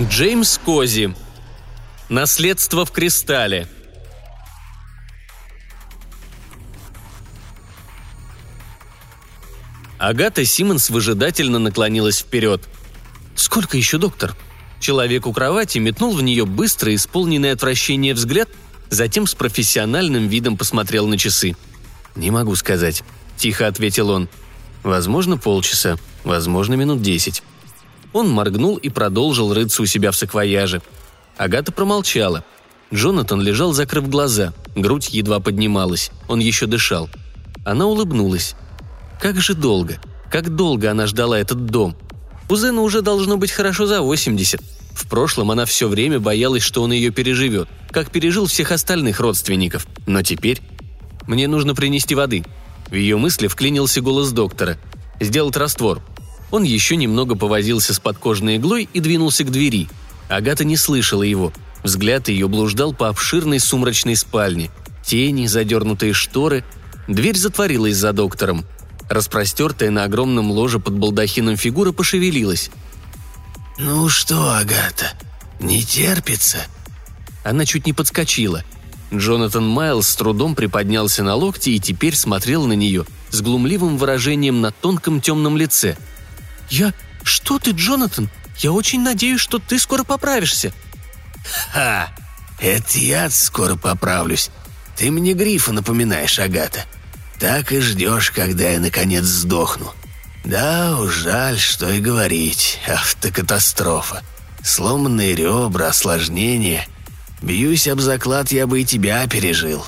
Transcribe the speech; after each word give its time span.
Джеймс 0.00 0.58
Кози. 0.62 1.14
Наследство 2.10 2.84
в 2.84 2.90
кристалле. 2.90 3.66
Агата 9.96 10.44
Симмонс 10.44 10.90
выжидательно 10.90 11.58
наклонилась 11.58 12.18
вперед. 12.18 12.62
«Сколько 13.34 13.78
еще, 13.78 13.96
доктор?» 13.96 14.36
Человек 14.80 15.26
у 15.26 15.32
кровати 15.32 15.78
метнул 15.78 16.14
в 16.14 16.22
нее 16.22 16.44
быстро 16.44 16.94
исполненный 16.94 17.52
отвращение 17.52 18.12
взгляд, 18.12 18.50
затем 18.90 19.26
с 19.26 19.34
профессиональным 19.34 20.28
видом 20.28 20.58
посмотрел 20.58 21.06
на 21.06 21.16
часы. 21.16 21.56
«Не 22.14 22.30
могу 22.30 22.54
сказать»,– 22.54 23.02
тихо 23.38 23.66
ответил 23.66 24.10
он. 24.10 24.28
«Возможно, 24.82 25.38
полчаса, 25.38 25.96
возможно, 26.22 26.74
минут 26.74 27.00
десять». 27.00 27.42
Он 28.16 28.30
моргнул 28.30 28.78
и 28.78 28.88
продолжил 28.88 29.52
рыться 29.52 29.82
у 29.82 29.84
себя 29.84 30.10
в 30.10 30.16
саквояже. 30.16 30.80
Агата 31.36 31.70
промолчала. 31.70 32.44
Джонатан 32.90 33.42
лежал, 33.42 33.74
закрыв 33.74 34.08
глаза. 34.08 34.54
Грудь 34.74 35.10
едва 35.10 35.38
поднималась. 35.38 36.10
Он 36.26 36.40
еще 36.40 36.64
дышал. 36.64 37.10
Она 37.66 37.84
улыбнулась. 37.84 38.54
Как 39.20 39.38
же 39.38 39.52
долго, 39.52 39.98
как 40.32 40.48
долго 40.56 40.90
она 40.90 41.06
ждала 41.06 41.38
этот 41.38 41.66
дом. 41.66 41.94
Кузену 42.48 42.84
уже 42.84 43.02
должно 43.02 43.36
быть 43.36 43.50
хорошо 43.50 43.86
за 43.86 44.00
80. 44.00 44.62
В 44.94 45.06
прошлом 45.08 45.50
она 45.50 45.66
все 45.66 45.86
время 45.86 46.18
боялась, 46.18 46.62
что 46.62 46.82
он 46.82 46.92
ее 46.92 47.10
переживет, 47.10 47.68
как 47.90 48.10
пережил 48.10 48.46
всех 48.46 48.72
остальных 48.72 49.20
родственников. 49.20 49.86
Но 50.06 50.22
теперь... 50.22 50.62
Мне 51.26 51.48
нужно 51.48 51.74
принести 51.74 52.14
воды. 52.14 52.46
В 52.88 52.94
ее 52.94 53.18
мысли 53.18 53.46
вклинился 53.46 54.00
голос 54.00 54.30
доктора. 54.30 54.78
Сделать 55.20 55.58
раствор. 55.58 56.00
Он 56.50 56.62
еще 56.62 56.96
немного 56.96 57.34
повозился 57.34 57.92
с 57.92 57.98
подкожной 57.98 58.56
иглой 58.56 58.88
и 58.92 59.00
двинулся 59.00 59.44
к 59.44 59.50
двери. 59.50 59.88
Агата 60.28 60.64
не 60.64 60.76
слышала 60.76 61.22
его. 61.22 61.52
Взгляд 61.82 62.28
ее 62.28 62.48
блуждал 62.48 62.92
по 62.92 63.08
обширной 63.08 63.60
сумрачной 63.60 64.16
спальне. 64.16 64.70
Тени, 65.04 65.46
задернутые 65.46 66.12
шторы. 66.12 66.64
Дверь 67.08 67.36
затворилась 67.36 67.96
за 67.96 68.12
доктором. 68.12 68.64
Распростертая 69.08 69.90
на 69.90 70.04
огромном 70.04 70.50
ложе 70.50 70.80
под 70.80 70.94
балдахином 70.94 71.56
фигура 71.56 71.92
пошевелилась. 71.92 72.70
«Ну 73.78 74.08
что, 74.08 74.56
Агата, 74.56 75.12
не 75.60 75.82
терпится?» 75.82 76.58
Она 77.44 77.64
чуть 77.64 77.86
не 77.86 77.92
подскочила. 77.92 78.64
Джонатан 79.14 79.68
Майлз 79.68 80.08
с 80.08 80.16
трудом 80.16 80.56
приподнялся 80.56 81.22
на 81.22 81.36
локти 81.36 81.70
и 81.70 81.78
теперь 81.78 82.16
смотрел 82.16 82.66
на 82.66 82.72
нее 82.72 83.04
с 83.30 83.40
глумливым 83.40 83.98
выражением 83.98 84.60
на 84.60 84.72
тонком 84.72 85.20
темном 85.20 85.56
лице– 85.56 85.96
«Я... 86.68 86.92
Что 87.22 87.58
ты, 87.58 87.72
Джонатан? 87.72 88.30
Я 88.58 88.72
очень 88.72 89.02
надеюсь, 89.02 89.40
что 89.40 89.58
ты 89.58 89.78
скоро 89.78 90.04
поправишься». 90.04 90.72
«Ха! 91.72 92.12
Это 92.58 92.98
я 92.98 93.28
скоро 93.30 93.76
поправлюсь. 93.76 94.50
Ты 94.96 95.10
мне 95.10 95.34
Грифа 95.34 95.72
напоминаешь, 95.72 96.38
Агата. 96.38 96.84
Так 97.38 97.70
и 97.72 97.80
ждешь, 97.80 98.30
когда 98.30 98.70
я 98.70 98.80
наконец 98.80 99.24
сдохну. 99.24 99.92
Да 100.44 100.96
жаль, 101.08 101.58
что 101.58 101.90
и 101.90 102.00
говорить. 102.00 102.80
Автокатастрофа. 102.88 104.22
Сломанные 104.64 105.34
ребра, 105.34 105.88
осложнения. 105.88 106.86
Бьюсь 107.42 107.86
об 107.88 108.00
заклад, 108.00 108.50
я 108.52 108.66
бы 108.66 108.80
и 108.80 108.84
тебя 108.84 109.26
пережил». 109.26 109.84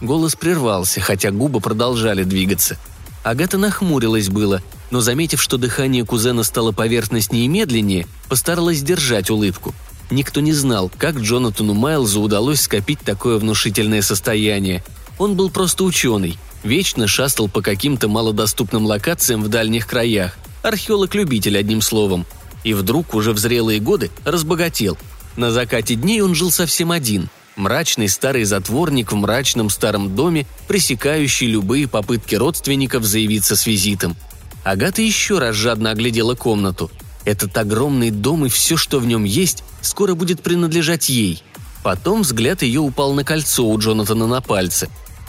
Голос 0.00 0.34
прервался, 0.34 1.00
хотя 1.00 1.30
губы 1.30 1.60
продолжали 1.60 2.24
двигаться. 2.24 2.76
Агата 3.22 3.56
нахмурилась 3.56 4.28
было, 4.28 4.62
но, 4.94 5.00
заметив, 5.00 5.42
что 5.42 5.56
дыхание 5.58 6.04
кузена 6.04 6.44
стало 6.44 6.70
поверхностнее 6.70 7.46
и 7.46 7.48
медленнее, 7.48 8.06
постаралась 8.28 8.78
сдержать 8.78 9.28
улыбку. 9.28 9.74
Никто 10.08 10.40
не 10.40 10.52
знал, 10.52 10.88
как 10.96 11.16
Джонатану 11.16 11.74
Майлзу 11.74 12.20
удалось 12.20 12.60
скопить 12.60 13.00
такое 13.00 13.38
внушительное 13.38 14.02
состояние. 14.02 14.84
Он 15.18 15.34
был 15.34 15.50
просто 15.50 15.82
ученый, 15.82 16.38
вечно 16.62 17.08
шастал 17.08 17.48
по 17.48 17.60
каким-то 17.60 18.06
малодоступным 18.06 18.86
локациям 18.86 19.42
в 19.42 19.48
дальних 19.48 19.88
краях, 19.88 20.36
археолог-любитель 20.62 21.58
одним 21.58 21.80
словом. 21.80 22.24
И 22.62 22.72
вдруг, 22.72 23.16
уже 23.16 23.32
в 23.32 23.38
зрелые 23.38 23.80
годы, 23.80 24.12
разбогател. 24.24 24.96
На 25.34 25.50
закате 25.50 25.96
дней 25.96 26.20
он 26.20 26.36
жил 26.36 26.52
совсем 26.52 26.92
один– 26.92 27.28
Мрачный 27.56 28.08
старый 28.08 28.42
затворник 28.44 29.12
в 29.12 29.14
мрачном 29.14 29.70
старом 29.70 30.16
доме, 30.16 30.44
пресекающий 30.66 31.46
любые 31.46 31.86
попытки 31.86 32.34
родственников 32.34 33.04
заявиться 33.04 33.54
с 33.54 33.66
визитом. 33.66 34.16
Агата 34.64 35.02
еще 35.02 35.38
раз 35.38 35.54
жадно 35.54 35.90
оглядела 35.90 36.34
комнату. 36.34 36.90
Этот 37.24 37.56
огромный 37.56 38.10
дом 38.10 38.46
и 38.46 38.48
все, 38.48 38.76
что 38.76 38.98
в 38.98 39.06
нем 39.06 39.24
есть, 39.24 39.62
скоро 39.82 40.14
будет 40.14 40.42
принадлежать 40.42 41.08
ей. 41.08 41.42
Потом 41.82 42.22
взгляд 42.22 42.62
ее 42.62 42.80
упал 42.80 43.12
на 43.12 43.24
кольцо 43.24 43.66
у 43.66 43.78
Джонатана 43.78 44.26
на 44.26 44.40
пальце. 44.40 44.88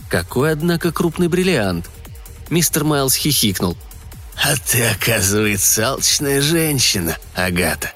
Какой, 0.10 0.54
однако, 0.54 0.92
крупный 0.92 1.28
бриллиант. 1.28 1.90
Мистер 2.50 2.86
Майлз 2.86 3.16
хихикнул. 3.16 3.78
«А 4.42 4.56
ты, 4.56 4.86
оказывается, 4.86 5.90
алчная 5.90 6.42
женщина, 6.42 7.18
Агата». 7.36 7.92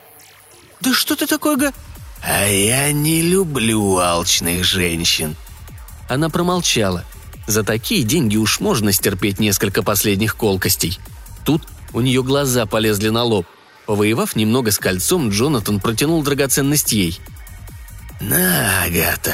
«Да 0.82 0.94
что 0.94 1.16
ты 1.16 1.28
такое, 1.28 1.58
га...» 1.58 1.74
«А 2.22 2.46
я 2.46 2.92
не 2.92 3.22
люблю 3.22 3.98
алчных 3.98 4.64
женщин». 4.64 5.36
Она 6.08 6.30
промолчала. 6.30 7.06
За 7.48 7.64
такие 7.64 8.04
деньги 8.04 8.38
уж 8.38 8.60
можно 8.60 8.92
стерпеть 8.92 9.40
несколько 9.40 9.84
последних 9.84 10.36
колкостей. 10.36 11.00
Тут 11.50 11.64
у 11.94 12.02
нее 12.02 12.22
глаза 12.22 12.68
полезли 12.68 13.10
на 13.10 13.24
лоб. 13.24 13.48
Повоевав 13.88 14.36
немного 14.36 14.70
с 14.70 14.78
кольцом, 14.78 15.32
Джонатан 15.32 15.80
протянул 15.80 16.22
драгоценность 16.22 16.92
ей. 16.92 17.20
«На, 18.22 18.84
Агата». 18.84 19.34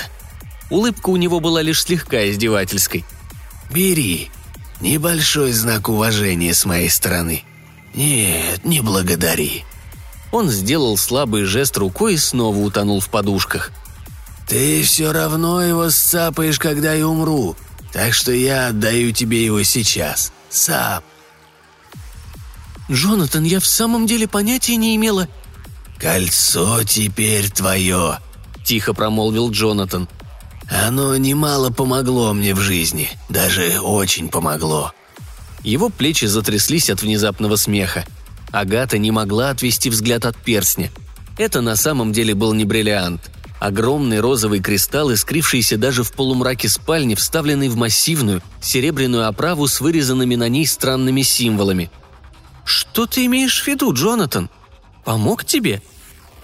Улыбка 0.69 1.09
у 1.09 1.17
него 1.17 1.41
была 1.41 1.61
лишь 1.61 1.83
слегка 1.83 2.29
издевательской. 2.29 3.03
«Бери. 3.69 4.31
Небольшой 4.79 5.51
знак 5.51 5.89
уважения 5.89 6.53
с 6.53 6.63
моей 6.63 6.89
стороны. 6.89 7.43
Нет, 7.93 8.63
не 8.63 8.79
благодари». 8.79 9.65
Он 10.31 10.49
сделал 10.49 10.95
слабый 10.95 11.43
жест 11.43 11.75
рукой 11.75 12.13
и 12.13 12.17
снова 12.17 12.57
утонул 12.59 13.01
в 13.01 13.09
подушках. 13.09 13.73
«Ты 14.47 14.83
все 14.83 15.11
равно 15.11 15.61
его 15.61 15.89
сцапаешь, 15.89 16.59
когда 16.59 16.93
я 16.93 17.09
умру, 17.09 17.57
так 17.91 18.13
что 18.13 18.31
я 18.31 18.67
отдаю 18.67 19.11
тебе 19.11 19.43
его 19.43 19.63
сейчас. 19.63 20.31
Сам». 20.49 21.03
«Джонатан, 22.89 23.43
я 23.43 23.59
в 23.59 23.65
самом 23.65 24.05
деле 24.05 24.27
понятия 24.27 24.75
не 24.75 24.95
имела...» 24.95 25.27
«Кольцо 25.97 26.83
теперь 26.83 27.49
твое»,— 27.49 28.19
тихо 28.63 28.93
промолвил 28.93 29.49
Джонатан. 29.49 30.07
«Оно 30.69 31.15
немало 31.17 31.71
помогло 31.71 32.33
мне 32.33 32.53
в 32.53 32.59
жизни, 32.59 33.09
даже 33.29 33.79
очень 33.79 34.29
помогло». 34.29 34.93
Его 35.63 35.89
плечи 35.89 36.25
затряслись 36.25 36.91
от 36.91 37.01
внезапного 37.01 37.55
смеха. 37.55 38.05
Агата 38.51 38.99
не 38.99 39.09
могла 39.09 39.49
отвести 39.49 39.89
взгляд 39.89 40.25
от 40.25 40.37
перстня. 40.37 40.91
Это 41.39 41.61
на 41.61 41.75
самом 41.75 42.13
деле 42.13 42.35
был 42.35 42.53
не 42.53 42.65
бриллиант. 42.65 43.31
Огромный 43.59 44.19
розовый 44.19 44.59
кристалл, 44.59 45.11
искрившийся 45.11 45.77
даже 45.77 46.03
в 46.03 46.11
полумраке 46.11 46.69
спальни, 46.69 47.15
вставленный 47.15 47.69
в 47.69 47.77
массивную, 47.77 48.43
серебряную 48.61 49.27
оправу 49.27 49.67
с 49.67 49.81
вырезанными 49.81 50.35
на 50.35 50.49
ней 50.49 50.67
странными 50.67 51.23
символами– 51.23 51.89
«Что 52.65 53.05
ты 53.05 53.25
имеешь 53.27 53.61
в 53.61 53.67
виду, 53.67 53.93
Джонатан? 53.93 54.49
Помог 55.05 55.45
тебе?» 55.45 55.81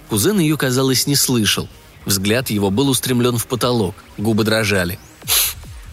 Кузен 0.08 0.38
ее, 0.38 0.56
казалось, 0.56 1.06
не 1.06 1.16
слышал. 1.16 1.68
Взгляд 2.06 2.48
его 2.48 2.70
был 2.70 2.88
устремлен 2.88 3.36
в 3.36 3.46
потолок, 3.46 3.94
губы 4.16 4.44
дрожали. 4.44 4.98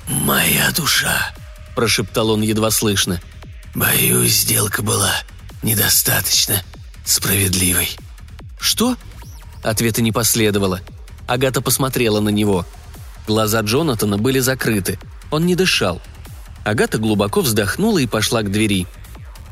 «Моя 0.07 0.71
душа»,– 0.71 1.33
прошептал 1.75 2.29
он 2.31 2.41
едва 2.41 2.69
слышно. 2.71 3.19
«Боюсь, 3.73 4.41
сделка 4.41 4.83
была 4.83 5.13
недостаточно 5.63 6.61
справедливой». 7.05 7.89
«Что?» 8.59 8.95
Ответа 9.63 10.01
не 10.01 10.11
последовало. 10.11 10.81
Агата 11.27 11.61
посмотрела 11.61 12.19
на 12.19 12.29
него. 12.29 12.65
Глаза 13.27 13.61
Джонатана 13.61 14.17
были 14.17 14.39
закрыты. 14.39 14.99
Он 15.31 15.45
не 15.45 15.55
дышал. 15.55 16.01
Агата 16.63 16.97
глубоко 16.97 17.41
вздохнула 17.41 17.99
и 17.99 18.07
пошла 18.07 18.41
к 18.41 18.51
двери– 18.51 18.85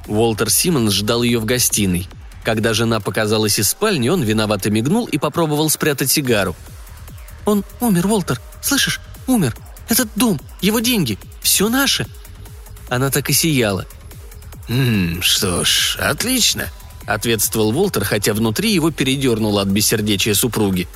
Уолтер 0.07 0.50
Симмонс 0.50 0.94
ждал 0.94 1.24
ее 1.24 1.39
в 1.39 1.45
гостиной. 1.45 2.07
Когда 2.44 2.74
жена 2.74 3.00
показалась 3.00 3.59
из 3.59 3.69
спальни, 3.69 4.09
он 4.09 4.24
виновато 4.24 4.69
мигнул 4.69 5.06
и 5.06 5.18
попробовал 5.18 5.69
спрятать 5.69 6.09
сигару. 6.09 6.56
«Он 7.45 7.63
умер, 7.81 8.07
Уолтер, 8.07 8.39
слышишь? 8.62 9.01
Умер. 9.27 9.56
Этот 9.89 10.09
дом, 10.15 10.39
его 10.62 10.80
деньги, 10.80 11.18
все 11.42 11.69
наше». 11.69 12.07
Она 12.89 13.09
так 13.09 13.30
и 13.30 13.33
сияла. 13.33 13.86
«Хм, 14.69 15.21
что 15.21 15.63
ж, 15.63 15.98
отлично»,— 16.00 16.69
ответствовал 17.06 17.77
Уолтер, 17.77 18.03
хотя 18.03 18.33
внутри 18.33 18.74
его 18.74 18.92
передернуло 18.92 19.62
от 19.62 19.68
бессердечия 19.68 20.33
супруги. 20.33 20.88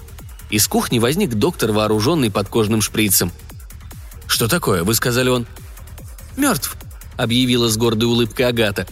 Из 0.49 0.67
кухни 0.67 0.99
возник 0.99 1.33
доктор, 1.33 1.71
вооруженный 1.71 2.31
подкожным 2.31 2.81
шприцем. 2.81 3.31
«Что 4.27 4.47
такое? 4.47 4.83
Вы 4.83 4.93
сказали, 4.95 5.29
он...» 5.29 5.47
«Мертв»,— 6.37 6.75
объявила 7.17 7.69
с 7.69 7.77
гордой 7.77 8.09
улыбкой 8.09 8.47
Агата. 8.47 8.87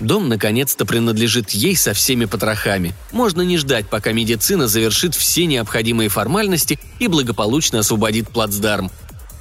Дом 0.00 0.28
наконец-то 0.28 0.86
принадлежит 0.86 1.50
ей 1.50 1.76
со 1.76 1.92
всеми 1.92 2.24
потрохами. 2.24 2.94
Можно 3.10 3.42
не 3.42 3.58
ждать, 3.58 3.88
пока 3.88 4.12
медицина 4.12 4.68
завершит 4.68 5.14
все 5.14 5.46
необходимые 5.46 6.08
формальности 6.08 6.78
и 7.00 7.08
благополучно 7.08 7.80
освободит 7.80 8.28
плацдарм. 8.28 8.90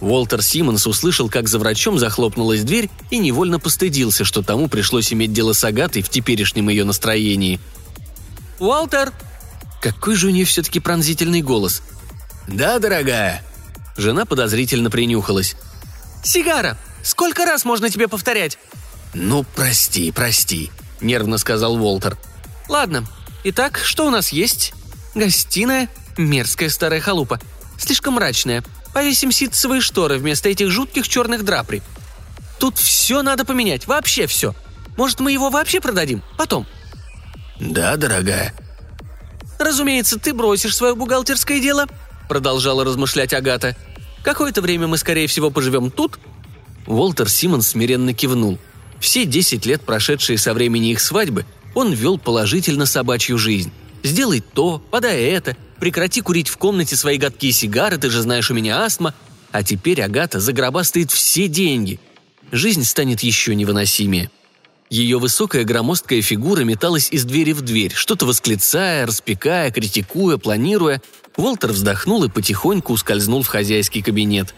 Уолтер 0.01 0.42
Симмонс 0.42 0.86
услышал, 0.88 1.30
как 1.30 1.48
за 1.48 1.59
врачом 1.59 1.98
захлопнулась 1.98 2.63
дверь 2.63 2.89
и 3.09 3.18
невольно 3.18 3.59
постыдился, 3.59 4.25
что 4.25 4.42
тому 4.42 4.68
пришлось 4.68 5.12
иметь 5.13 5.33
дело 5.33 5.54
с 5.54 5.63
Агатой 5.63 6.01
в 6.01 6.09
теперешнем 6.09 6.69
ее 6.69 6.83
настроении. 6.83 7.60
«Уолтер!» 8.60 9.13
Какой 9.81 10.15
же 10.15 10.27
у 10.27 10.30
нее 10.31 10.45
все-таки 10.45 10.80
пронзительный 10.80 11.42
голос. 11.42 11.81
«Да, 12.48 12.80
дорогая!» 12.80 13.44
Жена 13.95 14.25
подозрительно 14.25 14.89
принюхалась. 14.89 15.56
«Сигара! 16.24 16.77
Сколько 17.03 17.45
раз 17.45 17.63
можно 17.63 17.89
тебе 17.89 18.07
повторять?» 18.07 18.57
«Ну, 19.13 19.45
прости, 19.56 20.12
прости»,— 20.12 20.71
нервно 21.01 21.38
сказал 21.38 21.75
Уолтер. 21.75 22.18
«Ладно. 22.68 23.06
Итак, 23.44 23.80
что 23.83 24.06
у 24.06 24.09
нас 24.09 24.30
есть? 24.30 24.74
Гостиная. 25.15 25.89
Мерзкая 26.18 26.69
старая 26.69 27.00
халупа. 27.00 27.39
Слишком 27.77 28.15
мрачная. 28.15 28.63
Повесим 28.94 29.31
ситцевые 29.31 29.81
шторы 29.81 30.18
вместо 30.18 30.50
этих 30.50 30.69
жутких 30.69 31.07
черных 31.07 31.45
драпри. 31.45 31.81
Тут 32.59 32.77
все 32.77 33.21
надо 33.21 33.45
поменять, 33.45 33.88
вообще 33.88 34.27
все. 34.27 34.56
Может, 34.98 35.19
мы 35.19 35.31
его 35.31 35.50
вообще 35.50 35.80
продадим? 35.80 36.24
Потом». 36.38 36.65
«Да, 37.60 37.95
дорогая». 37.95 38.53
«Разумеется, 39.60 40.19
ты 40.19 40.33
бросишь 40.33 40.75
свое 40.75 40.95
бухгалтерское 40.95 41.60
дело»,— 41.60 41.88
продолжала 42.30 42.83
размышлять 42.83 43.33
Агата. 43.33 43.75
«Какое-то 44.24 44.62
время 44.62 44.88
мы, 44.88 44.98
скорее 44.98 45.27
всего, 45.27 45.50
поживем 45.50 45.89
тут». 45.89 46.19
Уолтер 46.86 47.30
Симмонс 47.30 47.69
смиренно 47.69 48.13
кивнул. 48.13 48.60
Все 49.00 49.26
десять 49.26 49.66
лет, 49.66 49.82
прошедшие 49.82 50.38
со 50.38 50.54
времени 50.54 50.92
их 50.92 51.02
свадьбы, 51.02 51.46
он 51.76 51.94
вел 51.94 52.18
положительно 52.18 52.86
собачью 52.86 53.38
жизнь. 53.38 53.72
«Сделай 54.04 54.42
то, 54.42 54.82
подай 54.92 55.24
это, 55.24 55.56
прекрати 55.80 56.22
курить 56.22 56.48
в 56.48 56.58
комнате 56.58 56.96
свои 56.96 57.18
гадкие 57.18 57.52
сигары, 57.52 57.98
ты 57.98 58.10
же 58.10 58.22
знаешь, 58.22 58.50
у 58.50 58.54
меня 58.54 58.84
астма». 58.84 59.14
А 59.52 59.64
теперь 59.64 60.02
Агата 60.02 60.40
загробастает 60.40 61.12
все 61.12 61.48
деньги. 61.48 62.00
Жизнь 62.52 62.84
станет 62.84 63.22
еще 63.22 63.56
невыносимее. 63.56 64.30
Ее 64.90 65.20
высокая 65.20 65.64
громоздкая 65.64 66.22
фигура 66.22 66.62
металась 66.62 67.10
из 67.12 67.26
двери 67.26 67.52
в 67.52 67.62
дверь, 67.62 67.94
что-то 67.94 68.26
восклицая, 68.26 69.06
распекая, 69.06 69.72
критикуя, 69.72 70.38
планируя. 70.38 71.02
Уолтер 71.36 71.72
вздохнул 71.72 72.24
и 72.24 72.30
потихоньку 72.30 72.94
ускользнул 72.94 73.44
в 73.44 73.48
хозяйский 73.48 74.02
кабинет. 74.02 74.54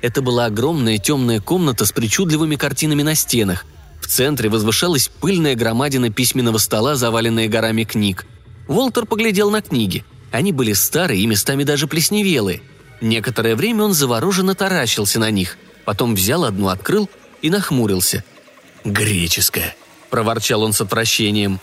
Это 0.00 0.22
была 0.22 0.46
огромная 0.46 0.98
темная 0.98 1.40
комната 1.40 1.84
с 1.84 1.92
причудливыми 1.92 2.56
картинами 2.56 3.02
на 3.02 3.14
стенах, 3.14 3.64
в 4.02 4.08
центре 4.08 4.48
возвышалась 4.48 5.08
пыльная 5.20 5.54
громадина 5.54 6.10
письменного 6.10 6.58
стола, 6.58 6.96
заваленная 6.96 7.48
горами 7.48 7.84
книг. 7.84 8.26
Волтер 8.66 9.06
поглядел 9.06 9.50
на 9.50 9.62
книги. 9.62 10.04
Они 10.32 10.52
были 10.52 10.72
старые 10.72 11.20
и 11.20 11.26
местами 11.26 11.62
даже 11.62 11.86
плесневелые. 11.86 12.62
Некоторое 13.00 13.54
время 13.54 13.84
он 13.84 13.94
завороженно 13.94 14.54
таращился 14.54 15.20
на 15.20 15.30
них. 15.30 15.56
Потом 15.84 16.14
взял 16.14 16.44
одну, 16.44 16.68
открыл 16.68 17.08
и 17.42 17.50
нахмурился. 17.50 18.24
«Греческая»,– 18.84 19.76
проворчал 20.10 20.62
он 20.62 20.72
с 20.72 20.80
отвращением. 20.80 21.60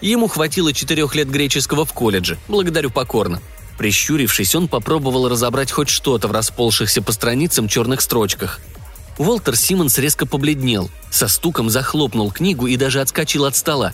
Ему 0.00 0.26
хватило 0.26 0.72
четырех 0.72 1.14
лет 1.14 1.30
греческого 1.30 1.84
в 1.84 1.92
колледже, 1.92 2.36
благодарю 2.48 2.90
покорно. 2.90 3.40
Прищурившись, 3.76 4.54
он 4.56 4.66
попробовал 4.66 5.28
разобрать 5.28 5.70
хоть 5.70 5.88
что-то 5.88 6.26
в 6.26 6.32
расползшихся 6.32 7.00
по 7.00 7.12
страницам 7.12 7.68
черных 7.68 8.00
строчках– 8.00 8.60
Уолтер 9.18 9.56
Симмонс 9.56 9.98
резко 9.98 10.24
побледнел, 10.26 10.90
со 11.10 11.26
стуком 11.26 11.70
захлопнул 11.70 12.30
книгу 12.30 12.68
и 12.68 12.76
даже 12.76 13.00
отскочил 13.00 13.46
от 13.46 13.56
стола. 13.56 13.92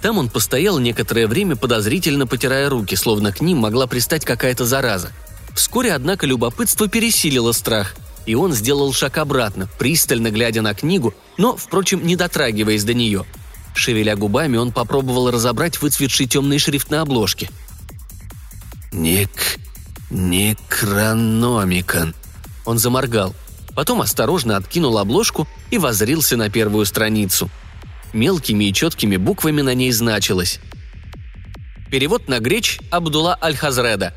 Там 0.00 0.16
он 0.18 0.30
постоял 0.30 0.78
некоторое 0.78 1.26
время, 1.28 1.54
подозрительно 1.54 2.26
потирая 2.26 2.70
руки, 2.70 2.96
словно 2.96 3.30
к 3.30 3.42
ним 3.42 3.58
могла 3.58 3.86
пристать 3.86 4.24
какая-то 4.24 4.64
зараза. 4.64 5.12
Вскоре, 5.54 5.92
однако, 5.92 6.26
любопытство 6.26 6.88
пересилило 6.88 7.52
страх, 7.52 7.94
и 8.24 8.34
он 8.34 8.54
сделал 8.54 8.94
шаг 8.94 9.18
обратно, 9.18 9.68
пристально 9.78 10.30
глядя 10.30 10.62
на 10.62 10.72
книгу, 10.74 11.12
но, 11.36 11.54
впрочем, 11.56 12.06
не 12.06 12.16
дотрагиваясь 12.16 12.84
до 12.84 12.94
нее. 12.94 13.26
Шевеля 13.74 14.16
губами, 14.16 14.56
он 14.56 14.72
попробовал 14.72 15.30
разобрать 15.30 15.78
выцветший 15.80 16.26
темный 16.26 16.58
шрифт 16.58 16.90
на 16.90 17.02
обложке. 17.02 17.50
«Ник... 18.92 19.58
Некрономикон». 20.10 22.14
Он 22.64 22.78
заморгал 22.78 23.34
потом 23.74 24.00
осторожно 24.00 24.56
откинул 24.56 24.98
обложку 24.98 25.48
и 25.70 25.78
возрился 25.78 26.36
на 26.36 26.50
первую 26.50 26.86
страницу. 26.86 27.50
Мелкими 28.12 28.64
и 28.64 28.72
четкими 28.72 29.16
буквами 29.16 29.62
на 29.62 29.74
ней 29.74 29.90
значилось. 29.92 30.60
Перевод 31.90 32.28
на 32.28 32.38
греч 32.38 32.80
Абдулла 32.90 33.38
Аль-Хазреда. 33.40 34.14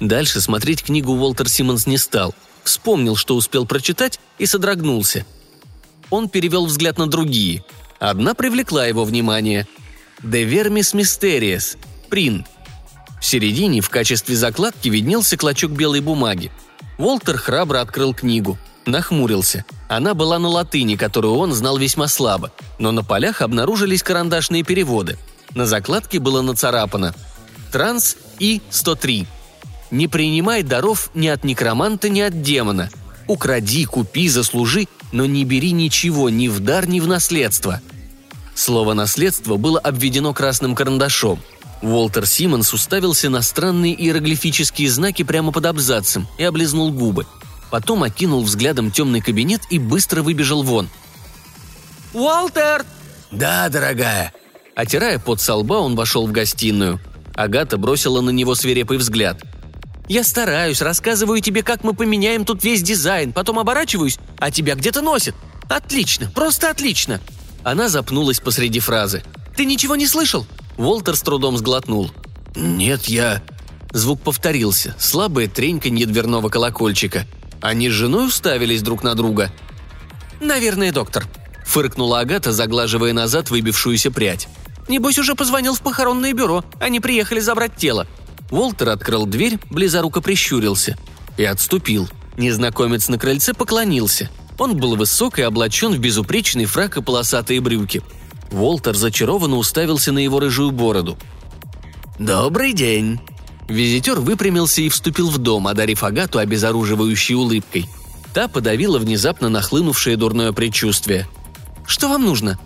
Дальше 0.00 0.40
смотреть 0.40 0.82
книгу 0.82 1.12
Уолтер 1.12 1.48
Симмонс 1.48 1.86
не 1.86 1.98
стал. 1.98 2.34
Вспомнил, 2.64 3.16
что 3.16 3.36
успел 3.36 3.64
прочитать, 3.64 4.18
и 4.38 4.46
содрогнулся. 4.46 5.24
Он 6.10 6.28
перевел 6.28 6.66
взгляд 6.66 6.98
на 6.98 7.06
другие. 7.06 7.64
Одна 7.98 8.34
привлекла 8.34 8.86
его 8.86 9.04
внимание. 9.04 9.66
«De 10.22 10.48
Vermis 10.48 10.94
Mysterious»– 10.94 11.76
«Прин». 12.10 12.44
В 13.20 13.24
середине 13.24 13.80
в 13.80 13.88
качестве 13.88 14.36
закладки 14.36 14.88
виднелся 14.88 15.36
клочок 15.36 15.72
белой 15.72 16.00
бумаги– 16.00 16.50
Уолтер 16.98 17.36
храбро 17.36 17.80
открыл 17.80 18.14
книгу. 18.14 18.58
Нахмурился. 18.86 19.64
Она 19.88 20.14
была 20.14 20.38
на 20.38 20.48
латыни, 20.48 20.96
которую 20.96 21.34
он 21.34 21.52
знал 21.52 21.76
весьма 21.76 22.08
слабо, 22.08 22.52
но 22.78 22.92
на 22.92 23.02
полях 23.02 23.42
обнаружились 23.42 24.02
карандашные 24.02 24.62
переводы. 24.62 25.18
На 25.54 25.66
закладке 25.66 26.18
было 26.18 26.40
нацарапано 26.42 27.14
«Транс 27.72 28.16
И-103». 28.38 29.26
«Не 29.90 30.08
принимай 30.08 30.62
даров 30.62 31.10
ни 31.14 31.28
от 31.28 31.44
некроманта, 31.44 32.08
ни 32.08 32.20
от 32.20 32.42
демона. 32.42 32.90
Укради, 33.26 33.84
купи, 33.84 34.28
заслужи, 34.28 34.86
но 35.12 35.26
не 35.26 35.44
бери 35.44 35.72
ничего 35.72 36.30
ни 36.30 36.48
в 36.48 36.60
дар, 36.60 36.88
ни 36.88 37.00
в 37.00 37.06
наследство». 37.06 37.80
Слово 38.54 38.94
«наследство» 38.94 39.56
было 39.56 39.78
обведено 39.78 40.32
красным 40.32 40.74
карандашом– 40.74 41.40
Уолтер 41.82 42.26
Симмонс 42.26 42.72
уставился 42.72 43.28
на 43.28 43.42
странные 43.42 43.94
иероглифические 43.94 44.90
знаки 44.90 45.22
прямо 45.22 45.52
под 45.52 45.66
абзацем 45.66 46.26
и 46.38 46.44
облизнул 46.44 46.90
губы. 46.90 47.26
Потом 47.70 48.02
окинул 48.02 48.42
взглядом 48.42 48.90
темный 48.90 49.20
кабинет 49.20 49.62
и 49.70 49.78
быстро 49.78 50.22
выбежал 50.22 50.62
вон. 50.62 50.88
«Уолтер!» 52.14 52.84
«Да, 53.30 53.68
дорогая!» 53.68 54.32
Отирая 54.74 55.18
под 55.18 55.40
со 55.40 55.54
лба, 55.54 55.74
он 55.74 55.96
вошел 55.96 56.26
в 56.26 56.32
гостиную. 56.32 57.00
Агата 57.34 57.76
бросила 57.76 58.20
на 58.20 58.30
него 58.30 58.54
свирепый 58.54 58.98
взгляд. 58.98 59.42
«Я 60.08 60.22
стараюсь, 60.22 60.80
рассказываю 60.80 61.40
тебе, 61.40 61.62
как 61.62 61.82
мы 61.82 61.92
поменяем 61.92 62.44
тут 62.44 62.62
весь 62.62 62.82
дизайн, 62.82 63.32
потом 63.32 63.58
оборачиваюсь, 63.58 64.18
а 64.38 64.50
тебя 64.50 64.74
где-то 64.74 65.02
носит. 65.02 65.34
Отлично, 65.68 66.30
просто 66.30 66.70
отлично!» 66.70 67.20
Она 67.64 67.88
запнулась 67.88 68.38
посреди 68.38 68.78
фразы. 68.78 69.22
«Ты 69.56 69.64
ничего 69.64 69.96
не 69.96 70.06
слышал? 70.06 70.46
Волтер 70.76 71.16
с 71.16 71.22
трудом 71.22 71.56
сглотнул. 71.56 72.10
«Нет, 72.54 73.04
я...» 73.06 73.42
Звук 73.92 74.20
повторился, 74.20 74.94
слабое 74.98 75.48
треньканье 75.48 76.06
дверного 76.06 76.48
колокольчика. 76.48 77.26
Они 77.62 77.88
с 77.88 77.92
женой 77.92 78.26
уставились 78.26 78.82
друг 78.82 79.02
на 79.02 79.14
друга. 79.14 79.50
«Наверное, 80.40 80.92
доктор»,— 80.92 81.26
фыркнула 81.64 82.20
Агата, 82.20 82.52
заглаживая 82.52 83.12
назад 83.12 83.50
выбившуюся 83.50 84.10
прядь. 84.10 84.48
«Небось, 84.88 85.18
уже 85.18 85.34
позвонил 85.34 85.74
в 85.74 85.80
похоронное 85.80 86.32
бюро. 86.32 86.64
Они 86.78 87.00
приехали 87.00 87.40
забрать 87.40 87.76
тело». 87.76 88.06
Волтер 88.50 88.90
открыл 88.90 89.26
дверь, 89.26 89.58
близоруко 89.70 90.20
прищурился. 90.20 90.96
И 91.36 91.44
отступил. 91.44 92.08
Незнакомец 92.36 93.08
на 93.08 93.18
крыльце 93.18 93.54
поклонился. 93.54 94.30
Он 94.58 94.76
был 94.76 94.96
высок 94.96 95.38
и 95.38 95.42
облачен 95.42 95.92
в 95.92 95.98
безупречный 95.98 96.66
фрак 96.66 96.96
и 96.96 97.02
полосатые 97.02 97.60
брюки. 97.60 98.02
Волтер 98.50 98.96
зачарованно 98.96 99.56
уставился 99.56 100.12
на 100.12 100.18
его 100.18 100.40
рыжую 100.40 100.70
бороду. 100.70 101.16
«Добрый 102.18 102.72
день!» 102.72 103.20
Визитер 103.68 104.20
выпрямился 104.20 104.80
и 104.82 104.88
вступил 104.88 105.28
в 105.28 105.38
дом, 105.38 105.66
одарив 105.66 106.04
Агату 106.04 106.38
обезоруживающей 106.38 107.34
улыбкой. 107.34 107.88
Та 108.32 108.48
подавила 108.48 108.98
внезапно 108.98 109.48
нахлынувшее 109.48 110.16
дурное 110.16 110.52
предчувствие. 110.52 111.26
«Что 111.86 112.08
вам 112.08 112.24
нужно?» 112.24 112.58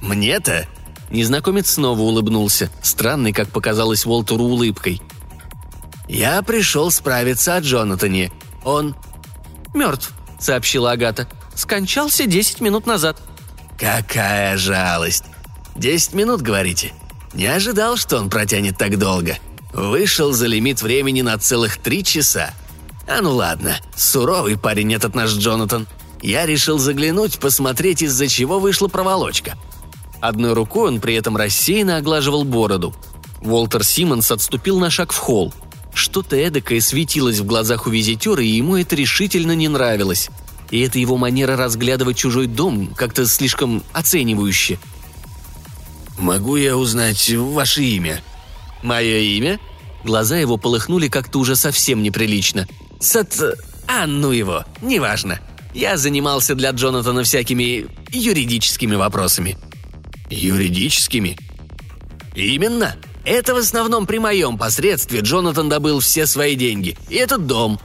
«Мне-то?» 0.00 0.66
Незнакомец 1.10 1.70
снова 1.70 2.00
улыбнулся, 2.00 2.70
странный, 2.82 3.32
как 3.32 3.48
показалось 3.50 4.04
Волтеру, 4.04 4.44
улыбкой. 4.44 5.00
«Я 6.08 6.42
пришел 6.42 6.90
справиться 6.90 7.56
о 7.56 7.60
Джонатане. 7.60 8.32
Он...» 8.64 8.96
«Мертв»,— 9.74 10.12
сообщила 10.40 10.92
Агата. 10.92 11.28
«Скончался 11.54 12.26
десять 12.26 12.60
минут 12.60 12.86
назад». 12.86 13.20
«Какая 13.78 14.56
жалость! 14.56 15.24
Десять 15.74 16.14
минут, 16.14 16.40
говорите? 16.40 16.92
Не 17.34 17.46
ожидал, 17.46 17.96
что 17.96 18.16
он 18.16 18.30
протянет 18.30 18.78
так 18.78 18.98
долго. 18.98 19.36
Вышел 19.72 20.32
за 20.32 20.46
лимит 20.46 20.80
времени 20.80 21.20
на 21.20 21.36
целых 21.36 21.76
три 21.76 22.02
часа. 22.02 22.54
А 23.06 23.20
ну 23.20 23.34
ладно, 23.34 23.76
суровый 23.94 24.56
парень 24.58 24.94
этот 24.94 25.14
наш 25.14 25.32
Джонатан. 25.32 25.86
Я 26.22 26.46
решил 26.46 26.78
заглянуть, 26.78 27.38
посмотреть, 27.38 28.02
из-за 28.02 28.28
чего 28.28 28.58
вышла 28.58 28.88
проволочка». 28.88 29.58
Одной 30.20 30.54
рукой 30.54 30.88
он 30.88 31.00
при 31.00 31.14
этом 31.14 31.36
рассеянно 31.36 31.98
оглаживал 31.98 32.44
бороду. 32.44 32.94
Уолтер 33.42 33.84
Симмонс 33.84 34.30
отступил 34.30 34.78
на 34.78 34.88
шаг 34.90 35.12
в 35.12 35.18
холл. 35.18 35.52
Что-то 35.92 36.36
эдакое 36.36 36.80
светилось 36.80 37.38
в 37.38 37.46
глазах 37.46 37.86
у 37.86 37.90
визитера, 37.90 38.42
и 38.42 38.48
ему 38.48 38.76
это 38.76 38.96
решительно 38.96 39.52
не 39.52 39.68
нравилось. 39.68 40.30
И 40.70 40.80
это 40.80 40.98
его 40.98 41.16
манера 41.16 41.56
разглядывать 41.56 42.16
чужой 42.16 42.46
дом 42.46 42.94
как-то 42.94 43.26
слишком 43.26 43.82
оценивающе. 43.92 44.78
«Могу 46.18 46.56
я 46.56 46.76
узнать 46.76 47.30
ваше 47.30 47.82
имя?» 47.82 48.22
«Мое 48.82 49.18
имя?» 49.18 49.60
Глаза 50.04 50.36
его 50.38 50.56
полыхнули 50.56 51.08
как-то 51.08 51.38
уже 51.38 51.56
совсем 51.56 52.02
неприлично. 52.02 52.68
«Сат... 53.00 53.36
А, 53.88 54.06
ну 54.06 54.30
его, 54.30 54.64
неважно. 54.80 55.40
Я 55.74 55.96
занимался 55.96 56.54
для 56.54 56.70
Джонатана 56.70 57.22
всякими 57.22 57.86
юридическими 58.10 58.94
вопросами». 58.94 59.58
«Юридическими?» 60.30 61.36
«Именно. 62.34 62.96
Это 63.24 63.54
в 63.54 63.58
основном 63.58 64.06
при 64.06 64.18
моем 64.18 64.56
посредстве 64.58 65.20
Джонатан 65.20 65.68
добыл 65.68 66.00
все 66.00 66.26
свои 66.26 66.54
деньги. 66.54 66.96
И 67.08 67.16
этот 67.16 67.46
дом». 67.46 67.80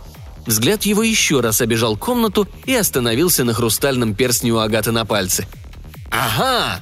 Взгляд 0.46 0.84
его 0.84 1.04
еще 1.04 1.40
раз 1.40 1.62
обежал 1.62 1.96
комнату 1.98 2.48
и 2.66 2.74
остановился 2.74 3.44
на 3.44 3.54
хрустальном 3.54 4.16
перстне 4.16 4.52
у 4.52 4.58
Агаты 4.58 4.92
на 4.92 5.06
пальце. 5.06 5.48
«Ага!» 6.10 6.82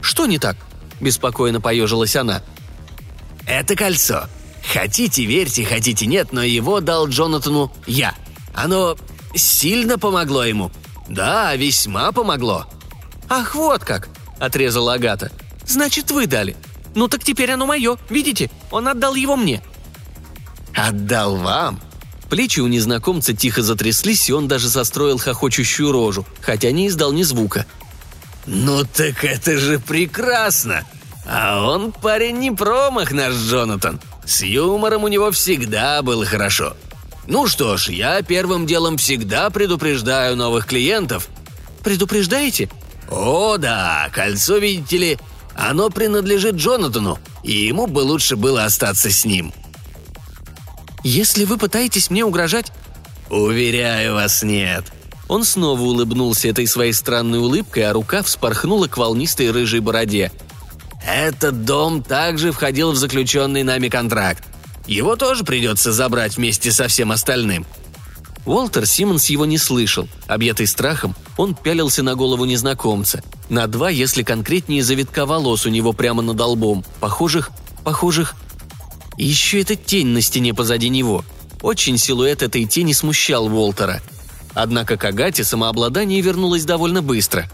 «Что 0.00 0.26
не 0.26 0.38
так?»– 0.38 0.56
беспокойно 1.00 1.60
поежилась 1.60 2.16
она. 2.16 2.42
«Это 3.46 3.76
кольцо. 3.76 4.24
Хотите 4.72 5.24
верьте, 5.24 5.64
хотите 5.64 6.06
нет, 6.06 6.32
но 6.32 6.42
его 6.42 6.80
дал 6.80 7.08
Джонатану 7.08 7.72
я. 7.86 8.14
Оно 8.54 8.96
сильно 9.34 9.98
помогло 9.98 10.44
ему. 10.44 10.70
Да, 11.08 11.54
весьма 11.56 12.12
помогло». 12.12 12.66
«Ах, 13.28 13.54
вот 13.54 13.84
как!»– 13.84 14.08
отрезала 14.40 14.94
Агата. 14.94 15.30
«Значит, 15.64 16.10
вы 16.10 16.26
дали. 16.26 16.56
Ну 16.96 17.06
так 17.06 17.22
теперь 17.22 17.52
оно 17.52 17.66
мое, 17.66 17.96
видите? 18.08 18.50
Он 18.72 18.88
отдал 18.88 19.14
его 19.14 19.36
мне». 19.36 19.62
«Отдал 20.74 21.36
вам?» 21.36 21.80
Плечи 22.30 22.60
у 22.60 22.68
незнакомца 22.68 23.34
тихо 23.34 23.60
затряслись, 23.60 24.28
и 24.28 24.32
он 24.32 24.46
даже 24.46 24.70
состроил 24.70 25.18
хохочущую 25.18 25.90
рожу, 25.90 26.24
хотя 26.40 26.70
не 26.70 26.86
издал 26.86 27.12
ни 27.12 27.24
звука. 27.24 27.66
«Ну 28.46 28.84
так 28.84 29.24
это 29.24 29.58
же 29.58 29.80
прекрасно! 29.80 30.84
А 31.26 31.68
он 31.68 31.90
парень 31.90 32.38
не 32.38 32.52
промах, 32.52 33.10
наш 33.10 33.34
Джонатан. 33.34 34.00
С 34.24 34.42
юмором 34.42 35.04
у 35.04 35.08
него 35.08 35.32
всегда 35.32 36.02
было 36.02 36.24
хорошо. 36.24 36.76
Ну 37.26 37.48
что 37.48 37.76
ж, 37.76 37.88
я 37.88 38.22
первым 38.22 38.64
делом 38.64 38.96
всегда 38.96 39.50
предупреждаю 39.50 40.36
новых 40.36 40.66
клиентов». 40.66 41.28
«Предупреждаете?» 41.82 42.70
«О 43.10 43.56
да, 43.58 44.08
кольцо, 44.12 44.58
видите 44.58 44.98
ли, 44.98 45.18
оно 45.56 45.90
принадлежит 45.90 46.54
Джонатану, 46.54 47.18
и 47.42 47.52
ему 47.52 47.88
бы 47.88 48.00
лучше 48.00 48.36
было 48.36 48.64
остаться 48.64 49.10
с 49.10 49.24
ним». 49.24 49.52
«Если 51.02 51.44
вы 51.44 51.56
пытаетесь 51.58 52.10
мне 52.10 52.24
угрожать...» 52.24 52.72
«Уверяю 53.30 54.14
вас, 54.14 54.42
нет». 54.42 54.84
Он 55.28 55.44
снова 55.44 55.80
улыбнулся 55.80 56.48
этой 56.48 56.66
своей 56.66 56.92
странной 56.92 57.38
улыбкой, 57.38 57.84
а 57.84 57.92
рука 57.92 58.22
вспорхнула 58.22 58.88
к 58.88 58.98
волнистой 58.98 59.52
рыжей 59.52 59.78
бороде. 59.78 60.32
«Этот 61.06 61.64
дом 61.64 62.02
также 62.02 62.50
входил 62.50 62.90
в 62.90 62.96
заключенный 62.96 63.62
нами 63.62 63.88
контракт. 63.88 64.42
Его 64.86 65.14
тоже 65.14 65.44
придется 65.44 65.92
забрать 65.92 66.36
вместе 66.36 66.72
со 66.72 66.88
всем 66.88 67.12
остальным». 67.12 67.64
Уолтер 68.46 68.86
Симмонс 68.86 69.30
его 69.30 69.44
не 69.44 69.58
слышал. 69.58 70.08
Объятый 70.26 70.66
страхом, 70.66 71.14
он 71.36 71.54
пялился 71.54 72.02
на 72.02 72.14
голову 72.16 72.44
незнакомца. 72.44 73.22
На 73.48 73.66
два, 73.66 73.90
если 73.90 74.22
конкретнее, 74.22 74.82
завитка 74.82 75.26
волос 75.26 75.66
у 75.66 75.68
него 75.68 75.92
прямо 75.92 76.22
над 76.22 76.40
лбом. 76.40 76.84
Похожих, 77.00 77.50
похожих 77.84 78.34
и 79.20 79.24
еще 79.26 79.60
эта 79.60 79.76
тень 79.76 80.06
на 80.06 80.22
стене 80.22 80.54
позади 80.54 80.88
него. 80.88 81.26
Очень 81.60 81.98
силуэт 81.98 82.42
этой 82.42 82.64
тени 82.64 82.94
смущал 82.94 83.48
Уолтера. 83.48 84.00
Однако 84.54 84.96
к 84.96 85.04
Агате 85.04 85.44
самообладание 85.44 86.22
вернулось 86.22 86.64
довольно 86.64 87.02
быстро. 87.02 87.46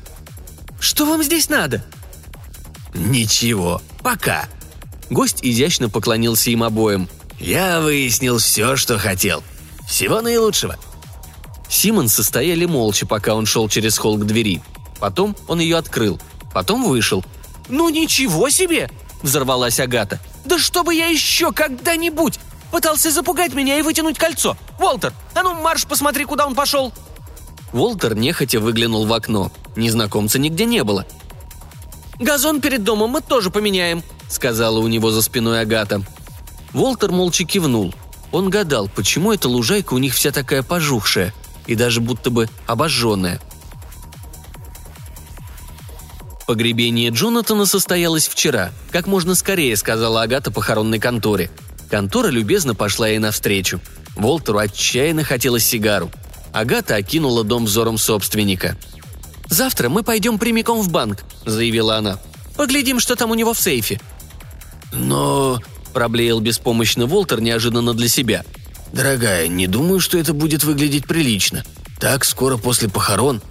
«Что 0.78 1.04
вам 1.06 1.24
здесь 1.24 1.48
надо?» 1.48 1.84
«Ничего, 2.94 3.82
пока». 4.04 4.48
Гость 5.10 5.40
изящно 5.42 5.88
поклонился 5.88 6.50
им 6.50 6.62
обоим. 6.62 7.08
«Я 7.40 7.80
выяснил 7.80 8.38
все, 8.38 8.76
что 8.76 8.96
хотел. 8.96 9.42
Всего 9.88 10.20
наилучшего». 10.20 10.76
Симон 11.68 12.08
состояли 12.08 12.64
молча, 12.64 13.06
пока 13.06 13.34
он 13.34 13.44
шел 13.44 13.68
через 13.68 13.98
холл 13.98 14.18
к 14.18 14.24
двери. 14.24 14.62
Потом 15.00 15.36
он 15.48 15.58
ее 15.58 15.78
открыл. 15.78 16.20
Потом 16.54 16.84
вышел. 16.84 17.24
«Ну 17.68 17.88
ничего 17.88 18.50
себе!»– 18.50 18.88
взорвалась 19.22 19.80
Агата. 19.80 20.20
Да 20.46 20.58
чтобы 20.58 20.94
я 20.94 21.06
еще 21.06 21.52
когда-нибудь 21.52 22.38
пытался 22.70 23.10
запугать 23.10 23.52
меня 23.52 23.78
и 23.78 23.82
вытянуть 23.82 24.16
кольцо! 24.16 24.56
Уолтер, 24.78 25.12
а 25.34 25.42
ну 25.42 25.54
марш, 25.54 25.86
посмотри, 25.86 26.24
куда 26.24 26.46
он 26.46 26.54
пошел!» 26.54 26.92
Уолтер 27.72 28.14
нехотя 28.14 28.60
выглянул 28.60 29.06
в 29.06 29.12
окно. 29.12 29.50
Незнакомца 29.74 30.38
нигде 30.38 30.64
не 30.64 30.84
было. 30.84 31.04
«Газон 32.18 32.60
перед 32.60 32.84
домом 32.84 33.10
мы 33.10 33.20
тоже 33.20 33.50
поменяем»,— 33.50 34.02
сказала 34.28 34.78
у 34.78 34.86
него 34.86 35.10
за 35.10 35.20
спиной 35.20 35.60
Агата. 35.60 36.02
Уолтер 36.72 37.10
молча 37.10 37.44
кивнул. 37.44 37.92
Он 38.30 38.48
гадал, 38.48 38.88
почему 38.88 39.32
эта 39.32 39.48
лужайка 39.48 39.94
у 39.94 39.98
них 39.98 40.14
вся 40.14 40.30
такая 40.30 40.62
пожухшая 40.62 41.34
и 41.66 41.74
даже 41.74 42.00
будто 42.00 42.30
бы 42.30 42.48
обожженная— 42.66 43.40
Погребение 46.46 47.10
Джонатана 47.10 47.66
состоялось 47.66 48.28
вчера, 48.28 48.70
как 48.92 49.08
можно 49.08 49.34
скорее, 49.34 49.76
сказала 49.76 50.22
Агата 50.22 50.52
похоронной 50.52 51.00
конторе. 51.00 51.50
Контора 51.90 52.28
любезно 52.28 52.76
пошла 52.76 53.08
ей 53.08 53.18
навстречу. 53.18 53.80
Волтеру 54.14 54.58
отчаянно 54.58 55.24
хотелось 55.24 55.64
сигару. 55.64 56.10
Агата 56.52 56.94
окинула 56.94 57.42
дом 57.42 57.64
взором 57.64 57.98
собственника. 57.98 58.76
«Завтра 59.48 59.88
мы 59.88 60.04
пойдем 60.04 60.38
прямиком 60.38 60.80
в 60.82 60.90
банк»,— 60.90 61.24
заявила 61.44 61.96
она. 61.96 62.18
«Поглядим, 62.56 63.00
что 63.00 63.16
там 63.16 63.30
у 63.30 63.34
него 63.34 63.52
в 63.52 63.60
сейфе». 63.60 64.00
«Но...»— 64.92 65.60
проблеял 65.92 66.40
беспомощно 66.40 67.06
Волтер 67.06 67.40
неожиданно 67.40 67.92
для 67.92 68.08
себя. 68.08 68.44
«Дорогая, 68.92 69.48
не 69.48 69.66
думаю, 69.66 69.98
что 70.00 70.16
это 70.16 70.32
будет 70.32 70.62
выглядеть 70.62 71.06
прилично. 71.06 71.64
Так 71.98 72.24
скоро 72.24 72.56
после 72.56 72.88
похорон». 72.88 73.42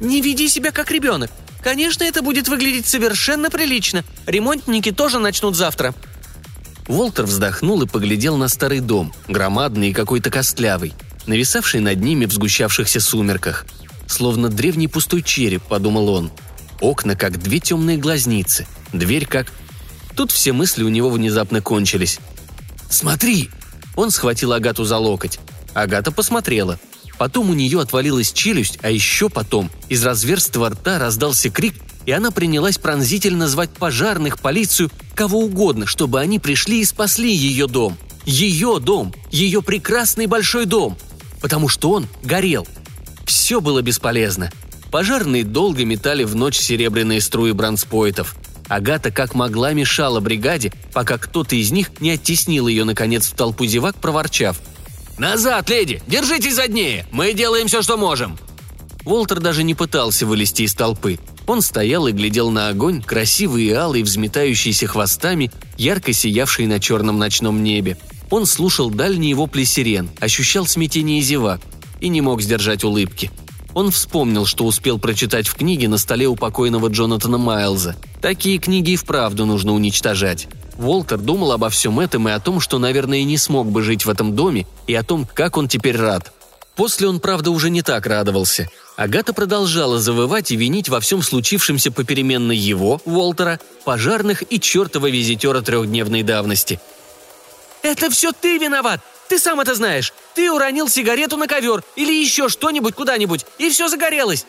«Не 0.00 0.20
веди 0.20 0.48
себя 0.48 0.70
как 0.70 0.90
ребенок», 0.90 1.30
Конечно, 1.66 2.04
это 2.04 2.22
будет 2.22 2.46
выглядеть 2.46 2.86
совершенно 2.86 3.50
прилично. 3.50 4.04
Ремонтники 4.24 4.92
тоже 4.92 5.18
начнут 5.18 5.56
завтра». 5.56 5.96
Волтер 6.86 7.24
вздохнул 7.24 7.82
и 7.82 7.88
поглядел 7.88 8.36
на 8.36 8.46
старый 8.46 8.78
дом, 8.78 9.12
громадный 9.26 9.90
и 9.90 9.92
какой-то 9.92 10.30
костлявый, 10.30 10.94
нависавший 11.26 11.80
над 11.80 12.00
ними 12.00 12.26
в 12.26 12.32
сгущавшихся 12.32 13.00
сумерках. 13.00 13.66
Словно 14.06 14.48
древний 14.48 14.86
пустой 14.86 15.22
череп, 15.22 15.64
подумал 15.64 16.08
он. 16.10 16.30
Окна 16.80 17.16
как 17.16 17.42
две 17.42 17.58
темные 17.58 17.96
глазницы, 17.96 18.64
дверь 18.92 19.26
как... 19.26 19.52
Тут 20.14 20.30
все 20.30 20.52
мысли 20.52 20.84
у 20.84 20.88
него 20.88 21.10
внезапно 21.10 21.62
кончились. 21.62 22.20
«Смотри!» 22.88 23.50
Он 23.96 24.12
схватил 24.12 24.52
Агату 24.52 24.84
за 24.84 24.98
локоть. 24.98 25.40
Агата 25.74 26.12
посмотрела– 26.12 26.78
Потом 27.18 27.50
у 27.50 27.54
нее 27.54 27.80
отвалилась 27.80 28.32
челюсть, 28.32 28.78
а 28.82 28.90
еще 28.90 29.28
потом 29.30 29.70
из 29.88 30.04
разверстого 30.04 30.70
рта 30.70 30.98
раздался 30.98 31.50
крик, 31.50 31.74
и 32.04 32.12
она 32.12 32.30
принялась 32.30 32.78
пронзительно 32.78 33.48
звать 33.48 33.70
пожарных, 33.70 34.38
полицию, 34.38 34.90
кого 35.14 35.40
угодно, 35.40 35.86
чтобы 35.86 36.20
они 36.20 36.38
пришли 36.38 36.80
и 36.80 36.84
спасли 36.84 37.32
ее 37.32 37.66
дом. 37.66 37.96
Ее 38.24 38.78
дом, 38.80 39.14
ее 39.30 39.62
прекрасный 39.62 40.26
большой 40.26 40.66
дом. 40.66 40.96
Потому 41.40 41.68
что 41.68 41.90
он 41.90 42.06
горел. 42.22 42.66
Все 43.24 43.60
было 43.60 43.82
бесполезно. 43.82 44.50
Пожарные 44.90 45.44
долго 45.44 45.84
метали 45.84 46.24
в 46.24 46.34
ночь 46.34 46.56
серебряные 46.56 47.20
струи 47.20 47.52
бронспойтов. 47.52 48.36
Агата 48.68 49.10
как 49.10 49.34
могла 49.34 49.72
мешала 49.72 50.20
бригаде, 50.20 50.72
пока 50.92 51.18
кто-то 51.18 51.54
из 51.56 51.70
них 51.70 52.00
не 52.00 52.10
оттеснил 52.10 52.66
ее, 52.66 52.84
наконец, 52.84 53.26
в 53.26 53.34
толпу 53.34 53.64
зевак, 53.64 53.96
проворчав– 53.96 54.60
«Назад, 55.18 55.70
леди! 55.70 56.02
Держитесь 56.06 56.56
заднее! 56.56 57.06
Мы 57.10 57.32
делаем 57.32 57.68
все, 57.68 57.82
что 57.82 57.96
можем!» 57.96 58.36
Волтер 59.04 59.40
даже 59.40 59.62
не 59.62 59.74
пытался 59.74 60.26
вылезти 60.26 60.62
из 60.62 60.74
толпы. 60.74 61.18
Он 61.46 61.62
стоял 61.62 62.06
и 62.06 62.12
глядел 62.12 62.50
на 62.50 62.68
огонь, 62.68 63.02
красивый 63.02 63.64
и 63.64 63.72
алый, 63.72 64.02
взметающийся 64.02 64.86
хвостами, 64.86 65.52
ярко 65.78 66.12
сиявший 66.12 66.66
на 66.66 66.80
черном 66.80 67.18
ночном 67.18 67.62
небе. 67.62 67.96
Он 68.30 68.46
слушал 68.46 68.90
дальние 68.90 69.34
вопли 69.34 69.64
сирен, 69.64 70.10
ощущал 70.20 70.66
смятение 70.66 71.20
зевак 71.20 71.60
и 72.00 72.08
не 72.08 72.20
мог 72.20 72.42
сдержать 72.42 72.84
улыбки. 72.84 73.30
Он 73.74 73.90
вспомнил, 73.90 74.44
что 74.44 74.64
успел 74.64 74.98
прочитать 74.98 75.46
в 75.46 75.54
книге 75.54 75.88
на 75.88 75.98
столе 75.98 76.26
у 76.26 76.34
покойного 76.34 76.88
Джонатана 76.88 77.38
Майлза. 77.38 77.94
Такие 78.20 78.58
книги 78.58 78.92
и 78.92 78.96
вправду 78.96 79.46
нужно 79.46 79.72
уничтожать. 79.72 80.48
Волтер 80.76 81.18
думал 81.18 81.52
обо 81.52 81.70
всем 81.70 82.00
этом 82.00 82.28
и 82.28 82.32
о 82.32 82.40
том, 82.40 82.60
что, 82.60 82.78
наверное, 82.78 83.24
не 83.24 83.38
смог 83.38 83.70
бы 83.70 83.82
жить 83.82 84.04
в 84.04 84.10
этом 84.10 84.34
доме, 84.34 84.66
и 84.86 84.94
о 84.94 85.02
том, 85.02 85.26
как 85.32 85.56
он 85.56 85.68
теперь 85.68 85.96
рад. 85.96 86.32
После 86.74 87.08
он, 87.08 87.20
правда, 87.20 87.50
уже 87.50 87.70
не 87.70 87.80
так 87.80 88.06
радовался. 88.06 88.68
Агата 88.96 89.32
продолжала 89.32 89.98
завывать 89.98 90.50
и 90.50 90.56
винить 90.56 90.90
во 90.90 91.00
всем 91.00 91.22
случившемся 91.22 91.90
попеременно 91.90 92.52
его, 92.52 93.00
Уолтера, 93.06 93.58
пожарных 93.84 94.44
и 94.50 94.60
чертова 94.60 95.08
визитера 95.08 95.62
трехдневной 95.62 96.22
давности. 96.22 96.78
«Это 97.82 98.10
все 98.10 98.32
ты 98.32 98.58
виноват! 98.58 99.00
Ты 99.28 99.38
сам 99.38 99.60
это 99.60 99.74
знаешь! 99.74 100.12
Ты 100.34 100.52
уронил 100.52 100.88
сигарету 100.88 101.36
на 101.36 101.46
ковер 101.46 101.82
или 101.94 102.12
еще 102.12 102.48
что-нибудь 102.48 102.94
куда-нибудь, 102.94 103.46
и 103.58 103.70
все 103.70 103.88
загорелось!» 103.88 104.46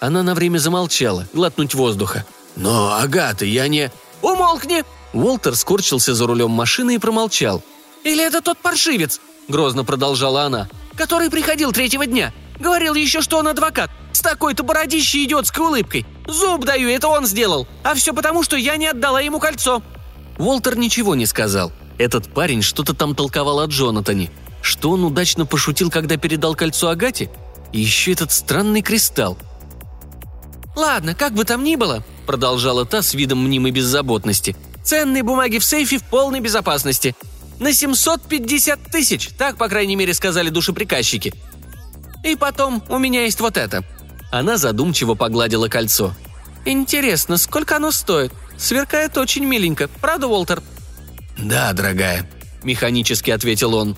Она 0.00 0.22
на 0.22 0.34
время 0.34 0.58
замолчала, 0.58 1.26
глотнуть 1.32 1.74
воздуха. 1.74 2.26
«Но, 2.56 2.94
Агата, 2.94 3.44
я 3.44 3.68
не...» 3.68 3.90
«Умолкни!» 4.22 4.82
Уолтер 5.16 5.56
скорчился 5.56 6.14
за 6.14 6.26
рулем 6.26 6.50
машины 6.50 6.96
и 6.96 6.98
промолчал. 6.98 7.62
«Или 8.04 8.22
это 8.22 8.42
тот 8.42 8.58
паршивец?»– 8.58 9.18
грозно 9.48 9.82
продолжала 9.82 10.42
она. 10.42 10.68
«Который 10.94 11.30
приходил 11.30 11.72
третьего 11.72 12.06
дня. 12.06 12.34
Говорил 12.60 12.94
еще, 12.94 13.22
что 13.22 13.38
он 13.38 13.48
адвокат. 13.48 13.90
С 14.12 14.20
такой-то 14.20 14.62
бородищей 14.62 15.24
идиотской 15.24 15.64
улыбкой. 15.64 16.06
Зуб 16.26 16.66
даю, 16.66 16.90
это 16.90 17.08
он 17.08 17.24
сделал. 17.24 17.66
А 17.82 17.94
все 17.94 18.12
потому, 18.12 18.42
что 18.42 18.56
я 18.56 18.76
не 18.76 18.88
отдала 18.88 19.20
ему 19.22 19.38
кольцо». 19.38 19.82
Уолтер 20.38 20.76
ничего 20.76 21.14
не 21.14 21.24
сказал. 21.24 21.72
Этот 21.96 22.32
парень 22.32 22.60
что-то 22.60 22.92
там 22.92 23.14
толковал 23.14 23.60
о 23.60 23.66
Джонатане. 23.66 24.30
Что 24.60 24.90
он 24.90 25.04
удачно 25.04 25.46
пошутил, 25.46 25.90
когда 25.90 26.18
передал 26.18 26.54
кольцо 26.54 26.90
Агате? 26.90 27.30
И 27.72 27.80
еще 27.80 28.12
этот 28.12 28.32
странный 28.32 28.82
кристалл. 28.82 29.38
«Ладно, 30.76 31.14
как 31.14 31.32
бы 31.32 31.44
там 31.44 31.64
ни 31.64 31.76
было»,— 31.76 32.04
продолжала 32.26 32.84
та 32.84 33.00
с 33.00 33.14
видом 33.14 33.42
мнимой 33.42 33.70
беззаботности. 33.70 34.54
«Ценные 34.86 35.24
бумаги 35.24 35.58
в 35.58 35.64
сейфе 35.64 35.98
в 35.98 36.04
полной 36.04 36.38
безопасности. 36.38 37.16
На 37.58 37.72
750 37.72 38.84
тысяч, 38.90 39.30
так, 39.36 39.56
по 39.56 39.68
крайней 39.68 39.96
мере, 39.96 40.14
сказали 40.14 40.48
душеприказчики. 40.48 41.34
И 42.22 42.36
потом 42.36 42.82
у 42.88 42.98
меня 42.98 43.24
есть 43.24 43.40
вот 43.40 43.56
это». 43.56 43.84
Она 44.30 44.56
задумчиво 44.56 45.14
погладила 45.14 45.68
кольцо. 45.68 46.14
«Интересно, 46.64 47.36
сколько 47.36 47.76
оно 47.76 47.90
стоит? 47.90 48.32
Сверкает 48.56 49.18
очень 49.18 49.44
миленько, 49.44 49.88
правда, 50.00 50.28
Уолтер?» 50.28 50.62
«Да, 51.36 51.72
дорогая»,— 51.72 52.30
механически 52.62 53.32
ответил 53.32 53.74
он. 53.74 53.96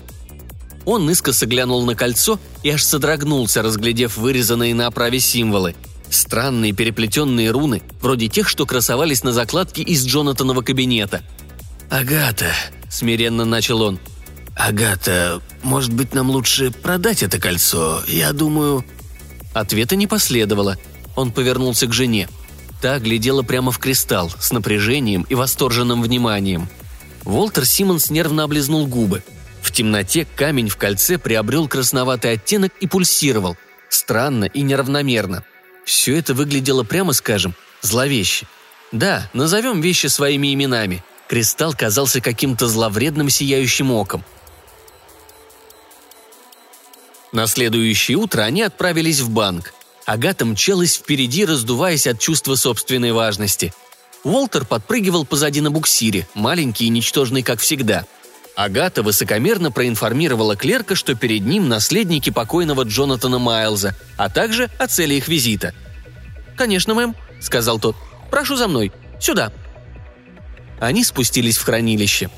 Он 0.85 1.07
искоса 1.11 1.45
глянул 1.45 1.85
на 1.85 1.93
кольцо 1.93 2.39
и 2.63 2.69
аж 2.71 2.83
содрогнулся, 2.83 3.61
разглядев 3.61 4.17
вырезанные 4.17 4.73
на 4.73 4.87
оправе 4.87 5.19
символы. 5.19 5.75
Странные 6.09 6.73
переплетенные 6.73 7.51
руны, 7.51 7.81
вроде 8.01 8.27
тех, 8.27 8.49
что 8.49 8.65
красовались 8.65 9.23
на 9.23 9.31
закладке 9.31 9.83
из 9.83 10.05
Джонатанова 10.05 10.61
кабинета. 10.61 11.23
«Агата»,— 11.89 12.51
смиренно 12.89 13.45
начал 13.45 13.81
он. 13.81 13.99
«Агата, 14.55 15.41
может 15.63 15.93
быть, 15.93 16.13
нам 16.13 16.29
лучше 16.29 16.71
продать 16.71 17.23
это 17.23 17.39
кольцо? 17.39 18.01
Я 18.07 18.33
думаю...» 18.33 18.83
Ответа 19.53 19.95
не 19.95 20.07
последовало. 20.07 20.77
Он 21.15 21.31
повернулся 21.31 21.87
к 21.87 21.93
жене. 21.93 22.27
Та 22.81 22.99
глядела 22.99 23.41
прямо 23.41 23.71
в 23.71 23.79
кристалл, 23.79 24.31
с 24.39 24.51
напряжением 24.51 25.25
и 25.29 25.35
восторженным 25.35 26.01
вниманием. 26.01 26.69
Волтер 27.23 27.65
Симмонс 27.65 28.09
нервно 28.09 28.43
облизнул 28.43 28.87
губы. 28.87 29.23
В 29.61 29.71
темноте 29.71 30.25
камень 30.35 30.69
в 30.69 30.77
кольце 30.77 31.17
приобрел 31.17 31.67
красноватый 31.67 32.31
оттенок 32.33 32.71
и 32.79 32.87
пульсировал. 32.87 33.57
Странно 33.89 34.45
и 34.45 34.61
неравномерно. 34.61 35.43
Все 35.89 36.19
это 36.19 36.35
выглядело, 36.35 36.83
прямо 36.83 37.13
скажем, 37.13 37.55
зловеще. 37.81 38.45
Да, 38.91 39.27
назовем 39.33 39.81
вещи 39.81 40.05
своими 40.05 40.53
именами. 40.53 41.03
Кристалл 41.27 41.73
казался 41.73 42.21
каким-то 42.21 42.67
зловредным 42.67 43.31
сияющим 43.31 43.91
оком. 43.91 44.23
На 47.31 47.47
следующее 47.47 48.17
утро 48.17 48.43
они 48.43 48.61
отправились 48.61 49.21
в 49.21 49.31
банк. 49.31 49.73
Агата 50.05 50.45
мчалась 50.45 50.95
впереди, 50.95 51.43
раздуваясь 51.43 52.05
от 52.05 52.19
чувства 52.19 52.53
собственной 52.53 53.11
важности. 53.11 53.73
Уолтер 54.23 54.65
подпрыгивал 54.65 55.25
позади 55.25 55.59
на 55.59 55.71
буксире, 55.71 56.27
маленький 56.35 56.85
и 56.85 56.89
ничтожный, 56.89 57.41
как 57.41 57.61
всегда. 57.61 58.05
Агата 58.59 59.03
высокомерно 59.03 59.71
проинформировала 59.71 60.57
клерка, 60.57 60.93
что 60.93 61.15
перед 61.15 61.45
ним 61.45 61.69
наследники 61.69 62.29
покойного 62.29 62.81
Джонатана 62.81 63.39
Майлза, 63.39 63.95
а 64.17 64.29
также 64.29 64.69
о 64.77 64.87
цели 64.87 65.13
их 65.13 65.29
визита. 65.29 65.73
«Конечно, 66.57 66.93
мэм»,— 66.93 67.15
сказал 67.39 67.79
тот. 67.79 67.95
«Прошу 68.29 68.57
за 68.57 68.67
мной. 68.67 68.91
Сюда». 69.17 69.53
Они 70.81 71.05
спустились 71.05 71.57
в 71.57 71.63
хранилище. 71.63 72.29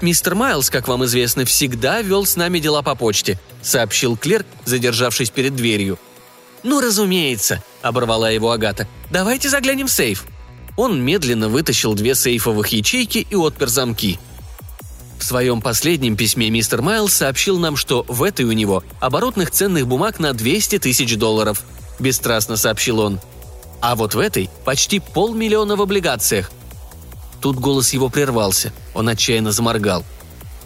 «Мистер 0.00 0.36
Майлз, 0.36 0.70
как 0.70 0.86
вам 0.86 1.04
известно, 1.06 1.44
всегда 1.44 2.00
вел 2.00 2.24
с 2.24 2.36
нами 2.36 2.60
дела 2.60 2.82
по 2.82 2.94
почте»,— 2.94 3.40
сообщил 3.62 4.16
клерк, 4.16 4.46
задержавшись 4.64 5.30
перед 5.30 5.56
дверью. 5.56 5.98
«Ну, 6.62 6.80
разумеется»,— 6.80 7.64
оборвала 7.82 8.30
его 8.30 8.52
Агата. 8.52 8.86
«Давайте 9.10 9.48
заглянем 9.48 9.88
в 9.88 9.92
сейф». 9.92 10.24
Он 10.76 11.02
медленно 11.02 11.48
вытащил 11.48 11.94
две 11.94 12.14
сейфовых 12.14 12.68
ячейки 12.68 13.26
и 13.28 13.34
отпер 13.34 13.66
замки. 13.66 14.20
В 15.24 15.26
своем 15.26 15.62
последнем 15.62 16.16
письме 16.16 16.50
мистер 16.50 16.82
Майлз 16.82 17.14
сообщил 17.14 17.58
нам, 17.58 17.76
что 17.76 18.04
в 18.08 18.22
этой 18.22 18.44
у 18.44 18.52
него 18.52 18.84
оборотных 19.00 19.50
ценных 19.50 19.86
бумаг 19.86 20.18
на 20.18 20.34
200 20.34 20.80
тысяч 20.80 21.16
долларов. 21.16 21.62
Бесстрастно 21.98 22.58
сообщил 22.58 23.00
он. 23.00 23.20
А 23.80 23.96
вот 23.96 24.14
в 24.14 24.18
этой 24.18 24.50
почти 24.66 25.00
полмиллиона 25.00 25.76
в 25.76 25.80
облигациях. 25.80 26.50
Тут 27.40 27.56
голос 27.56 27.94
его 27.94 28.10
прервался. 28.10 28.70
Он 28.92 29.08
отчаянно 29.08 29.50
заморгал. 29.50 30.04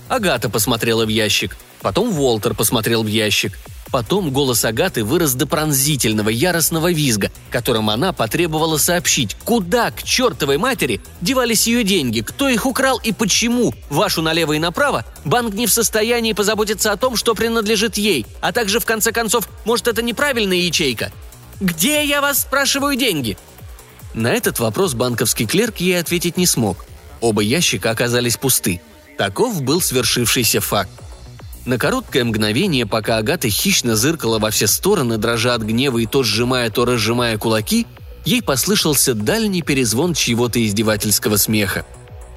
Агата 0.09 0.51
посмотрела 0.51 1.07
в 1.07 1.09
ящик. 1.09 1.57
Потом 1.81 2.19
Уолтер 2.19 2.55
посмотрел 2.55 3.05
в 3.05 3.07
ящик. 3.07 3.57
Потом 3.91 4.31
голос 4.31 4.65
Агаты 4.65 5.03
вырос 5.03 5.35
до 5.35 5.47
пронзительного, 5.47 6.29
яростного 6.29 6.93
визга, 6.93 7.31
которым 7.51 7.89
она 7.89 8.13
потребовала 8.13 8.77
сообщить, 8.77 9.35
куда, 9.45 9.91
к 9.91 10.03
чертовой 10.03 10.59
матери, 10.59 11.01
девались 11.23 11.67
ее 11.67 11.85
деньги, 11.85 12.21
кто 12.21 12.49
их 12.49 12.67
украл 12.67 12.99
и 12.99 13.13
почему, 13.13 13.73
вашу 13.89 14.21
налево 14.21 14.53
и 14.53 14.59
направо, 14.59 15.07
банк 15.25 15.55
не 15.55 15.67
в 15.67 15.73
состоянии 15.73 16.35
позаботиться 16.35 16.93
о 16.93 16.97
том, 16.97 17.17
что 17.17 17.35
принадлежит 17.35 17.97
ей, 17.97 18.27
а 18.41 18.53
также, 18.53 18.79
в 18.79 18.85
конце 18.85 19.11
концов, 19.11 19.49
может, 19.65 19.89
это 19.89 20.03
неправильная 20.03 20.59
ячейка. 20.59 21.11
Где 21.61 22.05
я 22.05 22.21
вас 22.21 22.43
спрашиваю 22.43 22.97
деньги?» 22.97 23.39
На 24.15 24.29
этот 24.29 24.59
вопрос 24.59 24.95
банковский 24.95 25.47
клерк 25.47 25.79
ей 25.79 25.99
ответить 25.99 26.37
не 26.37 26.47
смог. 26.47 26.85
Оба 27.21 27.43
ящика 27.43 27.91
оказались 27.91 28.37
пусты. 28.37 28.81
Таков 29.17 29.63
был 29.63 29.81
свершившийся 29.81 30.61
факт. 30.61 30.91
На 31.69 31.77
короткое 31.77 32.25
мгновение, 32.25 32.87
пока 32.87 33.19
Агата 33.19 33.51
хищно 33.51 33.95
зыркала 33.95 34.39
во 34.39 34.49
все 34.49 34.67
стороны, 34.67 35.19
дрожа 35.19 35.53
от 35.53 35.61
гнева 35.61 35.99
и 35.99 36.07
то 36.07 36.23
сжимая, 36.23 36.71
то 36.71 36.87
разжимая 36.87 37.37
кулаки, 37.37 37.87
ей 38.25 38.41
послышался 38.41 39.13
дальний 39.13 39.61
перезвон 39.61 40.15
чьего-то 40.15 40.65
издевательского 40.65 41.37
смеха. 41.37 41.85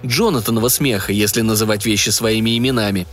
Джонатанова 0.05 0.67
смеха, 0.67 1.13
если 1.13 1.39
называть 1.39 1.85
вещи 1.85 2.09
своими 2.09 2.57
именами. 2.57 3.07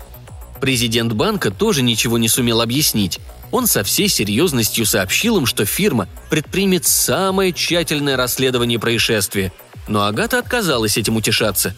Президент 0.61 1.13
банка 1.13 1.53
тоже 1.53 1.83
ничего 1.83 2.19
не 2.19 2.29
сумел 2.29 2.63
объяснить. 2.63 3.21
Он 3.53 3.69
со 3.69 3.85
всей 3.85 4.09
серьезностью 4.09 4.87
сообщил 4.87 5.37
им, 5.37 5.47
что 5.47 5.67
фирма 5.67 6.09
предпримет 6.31 6.85
самое 6.85 7.53
тщательное 7.53 8.17
расследование 8.17 8.81
происшествия. 8.81 9.53
Но 9.87 10.05
Агата 10.05 10.41
отказалась 10.41 10.97
этим 10.97 11.15
утешаться. 11.15 11.77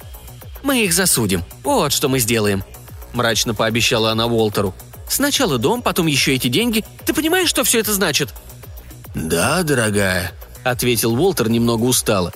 «Мы 0.62 0.82
их 0.84 0.94
засудим. 0.94 1.44
Вот 1.62 1.92
что 1.92 2.08
мы 2.08 2.20
сделаем»,– 2.20 2.64
мрачно 3.12 3.54
пообещала 3.54 4.12
она 4.12 4.26
Уолтеру. 4.26 4.74
«Сначала 5.08 5.58
дом, 5.58 5.82
потом 5.82 6.06
еще 6.06 6.34
эти 6.34 6.48
деньги. 6.48 6.84
Ты 7.04 7.12
понимаешь, 7.12 7.48
что 7.48 7.64
все 7.64 7.80
это 7.80 7.92
значит?» 7.92 8.32
«Да, 9.14 9.62
дорогая»,– 9.62 10.32
ответил 10.64 11.14
Уолтер 11.14 11.48
немного 11.48 11.84
устало. 11.84 12.32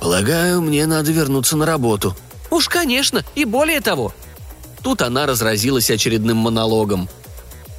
«Полагаю, 0.00 0.60
мне 0.60 0.86
надо 0.86 1.12
вернуться 1.12 1.56
на 1.56 1.66
работу». 1.66 2.16
«Уж, 2.50 2.68
конечно, 2.68 3.24
и 3.34 3.44
более 3.44 3.80
того». 3.80 4.12
Тут 4.82 5.02
она 5.02 5.26
разразилась 5.26 5.90
очередным 5.90 6.38
монологом. 6.38 7.08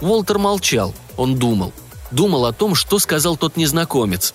Уолтер 0.02 0.38
молчал, 0.38 0.94
он 1.18 1.38
думал. 1.38 1.74
Думал 2.12 2.46
о 2.46 2.54
том, 2.54 2.76
что 2.76 3.00
сказал 3.00 3.38
тот 3.38 3.58
незнакомец. 3.58 4.34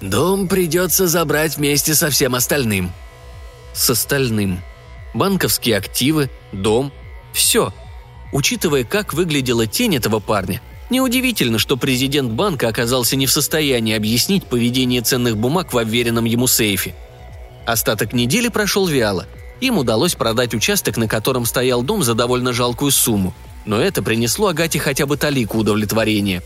«Дом 0.00 0.48
придется 0.48 1.06
забрать 1.08 1.56
вместе 1.56 1.94
со 1.94 2.10
всем 2.10 2.34
остальным». 2.34 2.92
«С 3.74 3.90
остальным», 3.90 4.62
банковские 5.14 5.76
активы, 5.76 6.30
дом. 6.52 6.92
Все. 7.32 7.72
Учитывая, 8.32 8.84
как 8.84 9.12
выглядела 9.12 9.66
тень 9.66 9.96
этого 9.96 10.20
парня, 10.20 10.60
неудивительно, 10.88 11.58
что 11.58 11.76
президент 11.76 12.30
банка 12.32 12.68
оказался 12.68 13.16
не 13.16 13.26
в 13.26 13.32
состоянии 13.32 13.94
объяснить 13.94 14.44
поведение 14.44 15.02
ценных 15.02 15.36
бумаг 15.36 15.72
в 15.72 15.78
обверенном 15.78 16.24
ему 16.24 16.46
сейфе. 16.46 16.94
Остаток 17.66 18.12
недели 18.12 18.48
прошел 18.48 18.86
вяло. 18.86 19.26
Им 19.60 19.78
удалось 19.78 20.14
продать 20.14 20.54
участок, 20.54 20.96
на 20.96 21.06
котором 21.06 21.44
стоял 21.44 21.82
дом 21.82 22.02
за 22.02 22.14
довольно 22.14 22.52
жалкую 22.52 22.90
сумму. 22.90 23.34
Но 23.66 23.78
это 23.78 24.02
принесло 24.02 24.48
Агате 24.48 24.78
хотя 24.78 25.06
бы 25.06 25.16
талику 25.16 25.58
удовлетворения. 25.58 26.42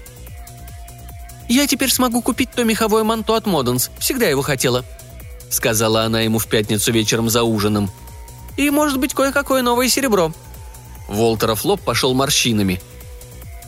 «Я 1.48 1.66
теперь 1.66 1.92
смогу 1.92 2.22
купить 2.22 2.50
то 2.50 2.64
меховое 2.64 3.04
манто 3.04 3.36
от 3.36 3.46
Моденс. 3.46 3.90
Всегда 3.98 4.26
его 4.26 4.42
хотела»,— 4.42 4.84
сказала 5.50 6.02
она 6.02 6.22
ему 6.22 6.38
в 6.38 6.46
пятницу 6.48 6.90
вечером 6.90 7.28
за 7.28 7.42
ужином– 7.42 7.90
и, 8.56 8.70
может 8.70 8.98
быть, 8.98 9.14
кое-какое 9.14 9.62
новое 9.62 9.88
серебро». 9.88 10.32
Волтеров 11.08 11.64
лоб 11.64 11.80
пошел 11.80 12.14
морщинами. 12.14 12.80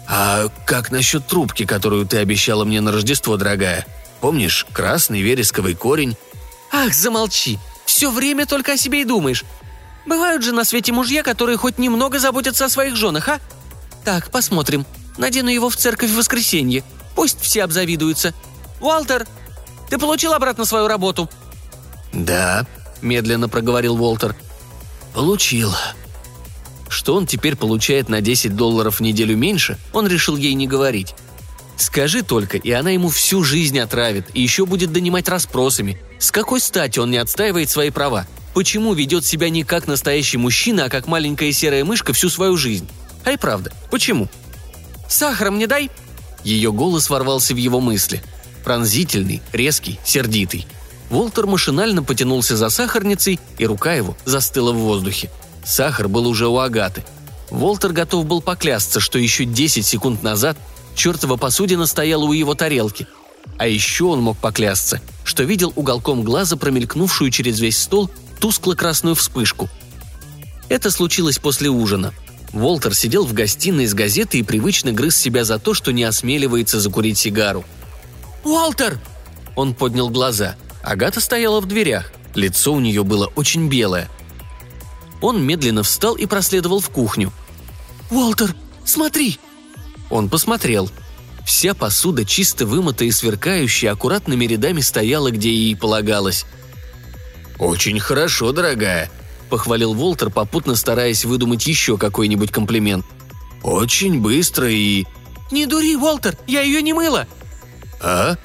«А 0.08 0.48
как 0.64 0.90
насчет 0.90 1.26
трубки, 1.26 1.64
которую 1.64 2.06
ты 2.06 2.18
обещала 2.18 2.64
мне 2.64 2.80
на 2.80 2.92
Рождество, 2.92 3.36
дорогая? 3.36 3.86
Помнишь, 4.20 4.66
красный 4.72 5.20
вересковый 5.20 5.74
корень?» 5.74 6.16
«Ах, 6.72 6.94
замолчи! 6.94 7.58
Все 7.84 8.10
время 8.10 8.46
только 8.46 8.72
о 8.72 8.76
себе 8.76 9.02
и 9.02 9.04
думаешь. 9.04 9.44
Бывают 10.06 10.42
же 10.44 10.52
на 10.52 10.64
свете 10.64 10.92
мужья, 10.92 11.22
которые 11.22 11.56
хоть 11.56 11.78
немного 11.78 12.18
заботятся 12.18 12.66
о 12.66 12.68
своих 12.68 12.96
женах, 12.96 13.28
а? 13.28 13.40
Так, 14.04 14.30
посмотрим. 14.30 14.86
Надену 15.18 15.50
его 15.50 15.68
в 15.68 15.76
церковь 15.76 16.10
в 16.10 16.16
воскресенье. 16.16 16.84
Пусть 17.16 17.40
все 17.40 17.64
обзавидуются. 17.64 18.32
Уолтер, 18.80 19.26
ты 19.88 19.98
получил 19.98 20.32
обратно 20.32 20.64
свою 20.64 20.86
работу?» 20.86 21.28
«Да»,— 22.12 22.66
медленно 23.02 23.48
проговорил 23.48 24.00
Уолтер. 24.00 24.36
«Получил». 25.16 25.74
Что 26.90 27.14
он 27.14 27.26
теперь 27.26 27.56
получает 27.56 28.10
на 28.10 28.20
10 28.20 28.54
долларов 28.54 28.98
в 28.98 29.00
неделю 29.00 29.34
меньше, 29.34 29.78
он 29.94 30.06
решил 30.06 30.36
ей 30.36 30.52
не 30.52 30.68
говорить. 30.68 31.14
Скажи 31.78 32.22
только, 32.22 32.58
и 32.58 32.70
она 32.70 32.90
ему 32.90 33.08
всю 33.08 33.42
жизнь 33.42 33.78
отравит, 33.78 34.26
и 34.34 34.42
еще 34.42 34.66
будет 34.66 34.92
донимать 34.92 35.26
расспросами. 35.30 35.98
С 36.18 36.30
какой 36.30 36.60
стати 36.60 36.98
он 36.98 37.10
не 37.10 37.16
отстаивает 37.16 37.70
свои 37.70 37.88
права? 37.88 38.26
Почему 38.52 38.92
ведет 38.92 39.24
себя 39.24 39.48
не 39.48 39.64
как 39.64 39.86
настоящий 39.86 40.36
мужчина, 40.36 40.84
а 40.84 40.88
как 40.90 41.06
маленькая 41.06 41.50
серая 41.50 41.82
мышка 41.82 42.12
всю 42.12 42.28
свою 42.28 42.58
жизнь? 42.58 42.86
А 43.24 43.32
и 43.32 43.38
правда, 43.38 43.72
почему? 43.90 44.28
«Сахара 45.08 45.50
мне 45.50 45.66
дай!» 45.66 45.90
Ее 46.44 46.72
голос 46.72 47.08
ворвался 47.08 47.54
в 47.54 47.56
его 47.56 47.80
мысли. 47.80 48.22
Пронзительный, 48.64 49.40
резкий, 49.52 49.98
сердитый. 50.04 50.66
Волтер 51.10 51.46
машинально 51.46 52.02
потянулся 52.02 52.56
за 52.56 52.68
сахарницей, 52.68 53.38
и 53.58 53.66
рука 53.66 53.94
его 53.94 54.16
застыла 54.24 54.72
в 54.72 54.78
воздухе. 54.78 55.30
Сахар 55.64 56.08
был 56.08 56.26
уже 56.26 56.48
у 56.48 56.58
Агаты. 56.58 57.04
Волтер 57.50 57.92
готов 57.92 58.26
был 58.26 58.40
поклясться, 58.40 59.00
что 59.00 59.18
еще 59.18 59.44
10 59.44 59.86
секунд 59.86 60.22
назад 60.22 60.56
чертова 60.94 61.36
посудина 61.36 61.86
стояла 61.86 62.24
у 62.24 62.32
его 62.32 62.54
тарелки. 62.54 63.06
А 63.58 63.66
еще 63.66 64.04
он 64.04 64.22
мог 64.22 64.36
поклясться, 64.38 65.00
что 65.24 65.44
видел 65.44 65.72
уголком 65.76 66.22
глаза 66.22 66.56
промелькнувшую 66.56 67.30
через 67.30 67.60
весь 67.60 67.78
стол 67.78 68.10
тускло-красную 68.40 69.14
вспышку. 69.14 69.68
Это 70.68 70.90
случилось 70.90 71.38
после 71.38 71.68
ужина. 71.68 72.12
Волтер 72.52 72.94
сидел 72.94 73.24
в 73.24 73.32
гостиной 73.32 73.86
с 73.86 73.94
газетой 73.94 74.40
и 74.40 74.42
привычно 74.42 74.92
грыз 74.92 75.16
себя 75.16 75.44
за 75.44 75.58
то, 75.58 75.74
что 75.74 75.92
не 75.92 76.04
осмеливается 76.04 76.80
закурить 76.80 77.18
сигару. 77.18 77.64
«Уолтер!» 78.44 78.98
Он 79.54 79.74
поднял 79.74 80.10
глаза. 80.10 80.56
Агата 80.86 81.20
стояла 81.20 81.60
в 81.60 81.66
дверях. 81.66 82.12
Лицо 82.36 82.72
у 82.72 82.78
нее 82.78 83.02
было 83.02 83.26
очень 83.34 83.68
белое. 83.68 84.08
Он 85.20 85.44
медленно 85.44 85.82
встал 85.82 86.14
и 86.14 86.26
проследовал 86.26 86.78
в 86.78 86.90
кухню. 86.90 87.32
«Уолтер, 88.08 88.54
смотри!» 88.84 89.40
Он 90.10 90.28
посмотрел. 90.28 90.88
Вся 91.44 91.74
посуда, 91.74 92.24
чисто 92.24 92.66
вымытая 92.66 93.08
и 93.08 93.10
сверкающая, 93.10 93.90
аккуратными 93.90 94.44
рядами 94.46 94.80
стояла, 94.80 95.32
где 95.32 95.52
ей 95.52 95.74
полагалось. 95.74 96.46
«Очень 97.58 97.98
хорошо, 97.98 98.52
дорогая»,— 98.52 99.10
похвалил 99.50 99.92
Волтер, 99.92 100.30
попутно 100.30 100.76
стараясь 100.76 101.24
выдумать 101.24 101.66
еще 101.66 101.98
какой-нибудь 101.98 102.52
комплимент. 102.52 103.04
«Очень 103.64 104.20
быстро 104.20 104.70
и...» 104.70 105.04
«Не 105.50 105.66
дури, 105.66 105.96
Волтер, 105.96 106.38
я 106.46 106.60
ее 106.60 106.80
не 106.80 106.92
мыла!» 106.92 107.26
«А?» 108.00 108.36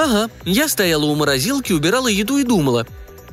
«Ага, 0.00 0.30
я 0.46 0.66
стояла 0.66 1.04
у 1.04 1.14
морозилки, 1.14 1.74
убирала 1.74 2.08
еду 2.08 2.38
и 2.38 2.44
думала. 2.44 2.86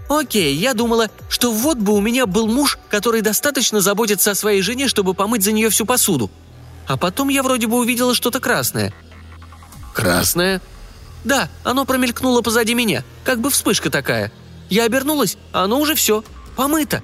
Окей, 0.09 0.53
я 0.53 0.73
думала, 0.73 1.09
что 1.29 1.49
вот 1.49 1.77
бы 1.77 1.93
у 1.93 2.01
меня 2.01 2.25
был 2.25 2.47
муж, 2.47 2.77
который 2.89 3.21
достаточно 3.21 3.79
заботится 3.79 4.31
о 4.31 4.35
своей 4.35 4.61
жене, 4.61 4.89
чтобы 4.89 5.13
помыть 5.13 5.43
за 5.43 5.53
нее 5.53 5.69
всю 5.69 5.85
посуду. 5.85 6.29
А 6.85 6.97
потом 6.97 7.29
я 7.29 7.41
вроде 7.41 7.67
бы 7.67 7.77
увидела 7.77 8.13
что-то 8.13 8.41
красное». 8.41 8.93
«Красное?» 9.93 10.61
«Да, 11.23 11.47
оно 11.63 11.85
промелькнуло 11.85 12.41
позади 12.41 12.73
меня, 12.73 13.05
как 13.23 13.39
бы 13.39 13.49
вспышка 13.49 13.89
такая. 13.89 14.29
Я 14.69 14.83
обернулась, 14.83 15.37
а 15.53 15.63
оно 15.63 15.79
уже 15.79 15.95
все, 15.95 16.21
помыто». 16.57 17.01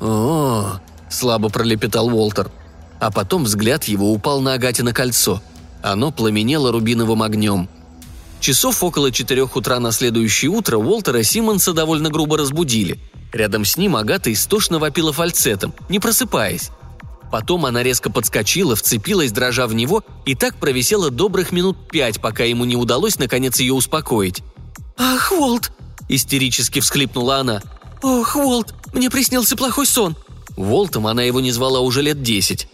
«О,— 0.00 0.80
слабо 1.10 1.50
пролепетал 1.50 2.08
Уолтер. 2.08 2.50
А 2.98 3.10
потом 3.10 3.44
взгляд 3.44 3.84
его 3.84 4.10
упал 4.10 4.40
на 4.40 4.54
Агатино 4.54 4.94
кольцо. 4.94 5.42
Оно 5.82 6.10
пламенело 6.10 6.72
рубиновым 6.72 7.22
огнем. 7.22 7.68
Часов 8.44 8.84
около 8.84 9.10
четырех 9.10 9.56
утра 9.56 9.80
на 9.80 9.90
следующее 9.90 10.50
утро 10.50 10.76
Уолтера 10.76 11.22
Симмонса 11.22 11.72
довольно 11.72 12.10
грубо 12.10 12.36
разбудили. 12.36 13.00
Рядом 13.32 13.64
с 13.64 13.78
ним 13.78 13.96
Агата 13.96 14.30
истошно 14.30 14.78
вопила 14.78 15.14
фальцетом, 15.14 15.72
не 15.88 15.98
просыпаясь. 15.98 16.68
Потом 17.32 17.64
она 17.64 17.82
резко 17.82 18.12
подскочила, 18.12 18.76
вцепилась, 18.76 19.32
дрожа 19.32 19.66
в 19.66 19.72
него, 19.72 20.04
и 20.26 20.34
так 20.34 20.56
провисела 20.56 21.08
добрых 21.08 21.52
минут 21.52 21.88
пять, 21.88 22.20
пока 22.20 22.44
ему 22.44 22.66
не 22.66 22.76
удалось 22.76 23.18
наконец 23.18 23.60
ее 23.60 23.72
успокоить. 23.72 24.42
«Ах, 24.98 25.32
Уолт!»– 25.32 25.72
истерически 26.10 26.80
всхлипнула 26.80 27.38
она. 27.38 27.62
«Ох, 28.02 28.36
Уолт, 28.36 28.74
мне 28.92 29.08
приснился 29.08 29.56
плохой 29.56 29.86
сон!» 29.86 30.16
Волтом 30.54 31.06
она 31.06 31.22
его 31.22 31.40
не 31.40 31.50
звала 31.50 31.80
уже 31.80 32.02
лет 32.02 32.22
десять. 32.22 32.68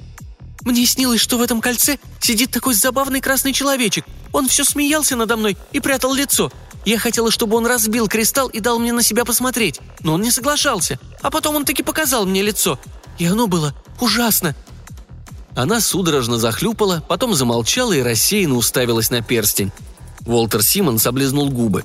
«Мне 0.63 0.87
снилось, 0.87 1.21
что 1.21 1.39
в 1.39 1.43
этом 1.43 1.61
кольце 1.61 1.99
сидит 2.21 2.51
такой 2.51 2.75
забавный 2.75 3.21
красный 3.21 3.53
человечек. 3.53 4.05
Он 4.33 4.49
все 4.49 4.65
смеялся 4.65 5.17
надо 5.17 5.37
мной 5.37 5.57
и 5.73 5.81
прятал 5.81 6.15
лицо. 6.15 6.53
Я 6.85 6.99
хотела, 6.99 7.31
чтобы 7.31 7.57
он 7.57 7.67
разбил 7.67 8.09
кристалл 8.09 8.49
и 8.49 8.61
дал 8.61 8.79
мне 8.79 8.93
на 8.93 9.03
себя 9.03 9.25
посмотреть, 9.25 9.81
но 10.01 10.15
он 10.15 10.23
не 10.23 10.31
соглашался. 10.31 10.99
А 11.21 11.31
потом 11.31 11.57
он 11.57 11.65
таки 11.65 11.83
показал 11.83 12.25
мне 12.25 12.43
лицо. 12.43 12.79
И 13.19 13.27
оно 13.27 13.47
было 13.47 13.75
ужасно. 14.01 14.55
Она 15.55 15.81
судорожно 15.81 16.39
захлюпала, 16.39 17.05
потом 17.07 17.35
замолчала 17.35 17.93
и 17.93 18.03
рассеянно 18.03 18.55
уставилась 18.55 19.11
на 19.11 19.21
перстень. 19.21 19.73
Уолтер 20.27 20.63
Симмонс 20.63 21.07
облизнул 21.07 21.51
губы. 21.51 21.85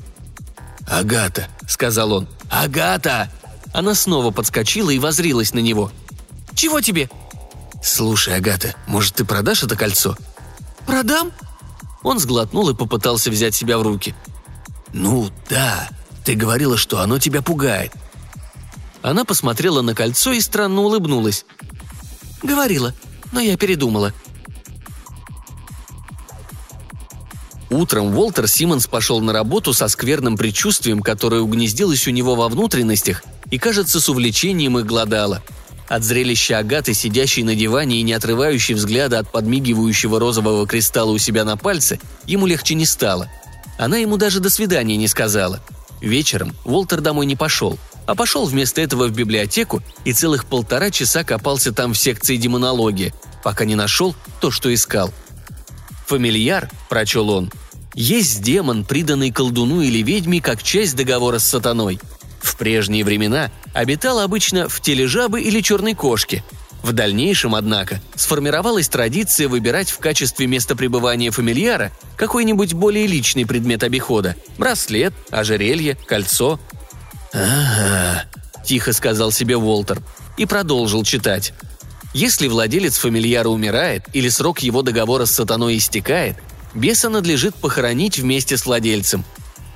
«Агата»,— 0.88 1.48
сказал 1.68 2.14
он. 2.14 2.28
«Агата!» 2.50 3.30
Она 3.74 3.96
снова 3.96 4.32
подскочила 4.32 4.92
и 4.92 5.00
возрилась 5.00 5.54
на 5.54 5.60
него. 5.60 5.92
«Чего 6.54 6.80
тебе?» 6.80 7.10
«Слушай, 7.86 8.38
Агата, 8.38 8.74
может, 8.88 9.14
ты 9.14 9.26
продашь 9.26 9.62
это 9.62 9.76
кольцо?» 9.76 10.18
«Продам?» 10.88 11.32
Он 12.02 12.18
сглотнул 12.18 12.68
и 12.70 12.74
попытался 12.74 13.30
взять 13.30 13.54
себя 13.54 13.78
в 13.78 13.84
руки. 13.84 14.16
«Ну, 14.92 15.30
да. 15.52 15.88
Ты 16.26 16.34
говорила, 16.34 16.78
что 16.78 17.00
оно 17.02 17.20
тебя 17.20 17.44
пугает». 17.44 17.94
Она 19.04 19.24
посмотрела 19.24 19.84
на 19.84 19.94
кольцо 19.94 20.32
и 20.32 20.42
странно 20.42 20.82
улыбнулась. 20.82 21.46
«Говорила, 22.42 22.92
но 23.32 23.40
я 23.40 23.56
передумала. 23.56 24.14
Утром 27.70 28.18
Уолтер 28.18 28.48
Симмонс 28.48 28.88
пошел 28.88 29.22
на 29.22 29.32
работу 29.32 29.74
со 29.74 29.88
скверным 29.90 30.38
предчувствием, 30.38 31.02
которое 31.02 31.42
угнездилось 31.42 32.08
у 32.08 32.12
него 32.12 32.34
во 32.34 32.50
внутренностях 32.50 33.24
и, 33.52 33.60
кажется, 33.60 34.00
с 34.00 34.10
увлечением 34.10 34.80
их 34.80 34.88
глодало. 34.88 35.44
От 35.88 36.04
зрелища 36.04 36.58
Агаты, 36.60 36.94
сидящей 36.94 37.44
на 37.44 37.56
диване 37.56 38.00
и 38.00 38.04
не 38.04 38.14
отрывающей 38.14 38.74
взгляда 38.74 39.20
от 39.20 39.32
подмигивающего 39.32 40.20
розового 40.20 40.66
кристалла 40.66 41.12
у 41.12 41.18
себя 41.18 41.46
на 41.46 41.58
пальце, 41.58 42.00
ему 42.26 42.48
легче 42.48 42.76
не 42.76 42.86
стало. 42.86 43.30
Она 43.78 43.98
ему 43.98 44.18
даже 44.18 44.40
до 44.40 44.50
свидания 44.50 44.98
не 44.98 45.08
сказала. 45.08 45.62
Вечером 46.02 46.56
Уолтер 46.66 47.02
домой 47.02 47.26
не 47.26 47.36
пошел, 47.36 47.78
а 48.06 48.16
пошел 48.16 48.46
вместо 48.46 48.82
этого 48.82 49.08
в 49.08 49.12
библиотеку 49.12 49.82
и 50.06 50.14
целых 50.14 50.46
полтора 50.46 50.92
часа 50.92 51.24
копался 51.24 51.72
там 51.72 51.94
в 51.94 51.98
секции 51.98 52.38
демонологии, 52.38 53.14
пока 53.44 53.66
не 53.66 53.76
нашел 53.76 54.16
то, 54.42 54.52
что 54.52 54.74
искал– 54.74 55.14
«Фамильяр»,– 56.06 56.70
прочел 56.90 57.30
он,– 57.30 57.52
«есть 57.96 58.42
демон, 58.44 58.86
приданный 58.86 59.32
колдуну 59.32 59.82
или 59.82 60.04
ведьме 60.04 60.40
как 60.40 60.62
часть 60.62 60.96
договора 60.96 61.40
с 61.40 61.46
сатаной. 61.46 62.00
В 62.46 62.58
прежние 62.58 63.04
времена 63.04 63.50
обитал 63.74 64.20
обычно 64.20 64.70
в 64.70 64.80
теле 64.80 65.08
жабы 65.08 65.42
или 65.42 65.62
черной 65.62 65.96
кошки. 65.96 66.44
В 66.84 66.94
дальнейшем, 66.94 67.56
однако, 67.56 68.00
сформировалась 68.16 68.88
традиция 68.88 69.48
выбирать 69.48 69.90
в 69.90 69.98
качестве 69.98 70.46
места 70.46 70.76
пребывания 70.76 71.32
фамильяра 71.32 71.92
какой-нибудь 72.16 72.74
более 72.76 73.08
личный 73.08 73.48
предмет 73.48 73.82
обихода– 73.82 74.36
браслет, 74.60 75.12
ожерелье, 75.32 75.98
кольцо. 76.06 76.60
«Ага»,– 77.34 78.26
тихо 78.64 78.94
сказал 78.94 79.32
себе 79.32 79.58
Уолтер 79.58 80.00
и 80.38 80.46
продолжил 80.46 81.04
читать. 81.04 81.52
Если 82.14 82.48
владелец 82.48 83.00
фамильяра 83.00 83.50
умирает 83.50 84.04
или 84.14 84.30
срок 84.30 84.60
его 84.60 84.84
договора 84.84 85.26
с 85.26 85.32
сатаной 85.32 85.78
истекает, 85.78 86.38
беса 86.76 87.10
надлежит 87.10 87.56
похоронить 87.56 88.20
вместе 88.20 88.56
с 88.56 88.68
владельцем. 88.68 89.26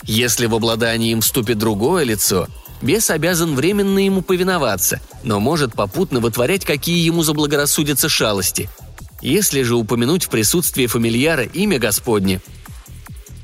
Если 0.09 0.47
в 0.47 0.55
обладании 0.55 1.11
им 1.11 1.21
вступит 1.21 1.59
другое 1.59 2.03
лицо, 2.03 2.47
бес 2.81 3.11
обязан 3.11 3.53
временно 3.53 3.99
ему 3.99 4.23
повиноваться, 4.23 5.01
но 5.21 5.39
может 5.39 5.75
попутно 5.75 6.19
вытворять 6.19 6.65
какие 6.65 7.05
ему 7.05 7.21
заблагорассудятся 7.21 8.09
шалости. 8.09 8.71
Если 9.21 9.61
же 9.61 9.75
упомянуть 9.75 10.23
в 10.23 10.29
присутствии 10.29 10.87
фамильяра 10.87 11.43
имя 11.43 11.77
Господне. 11.77 12.41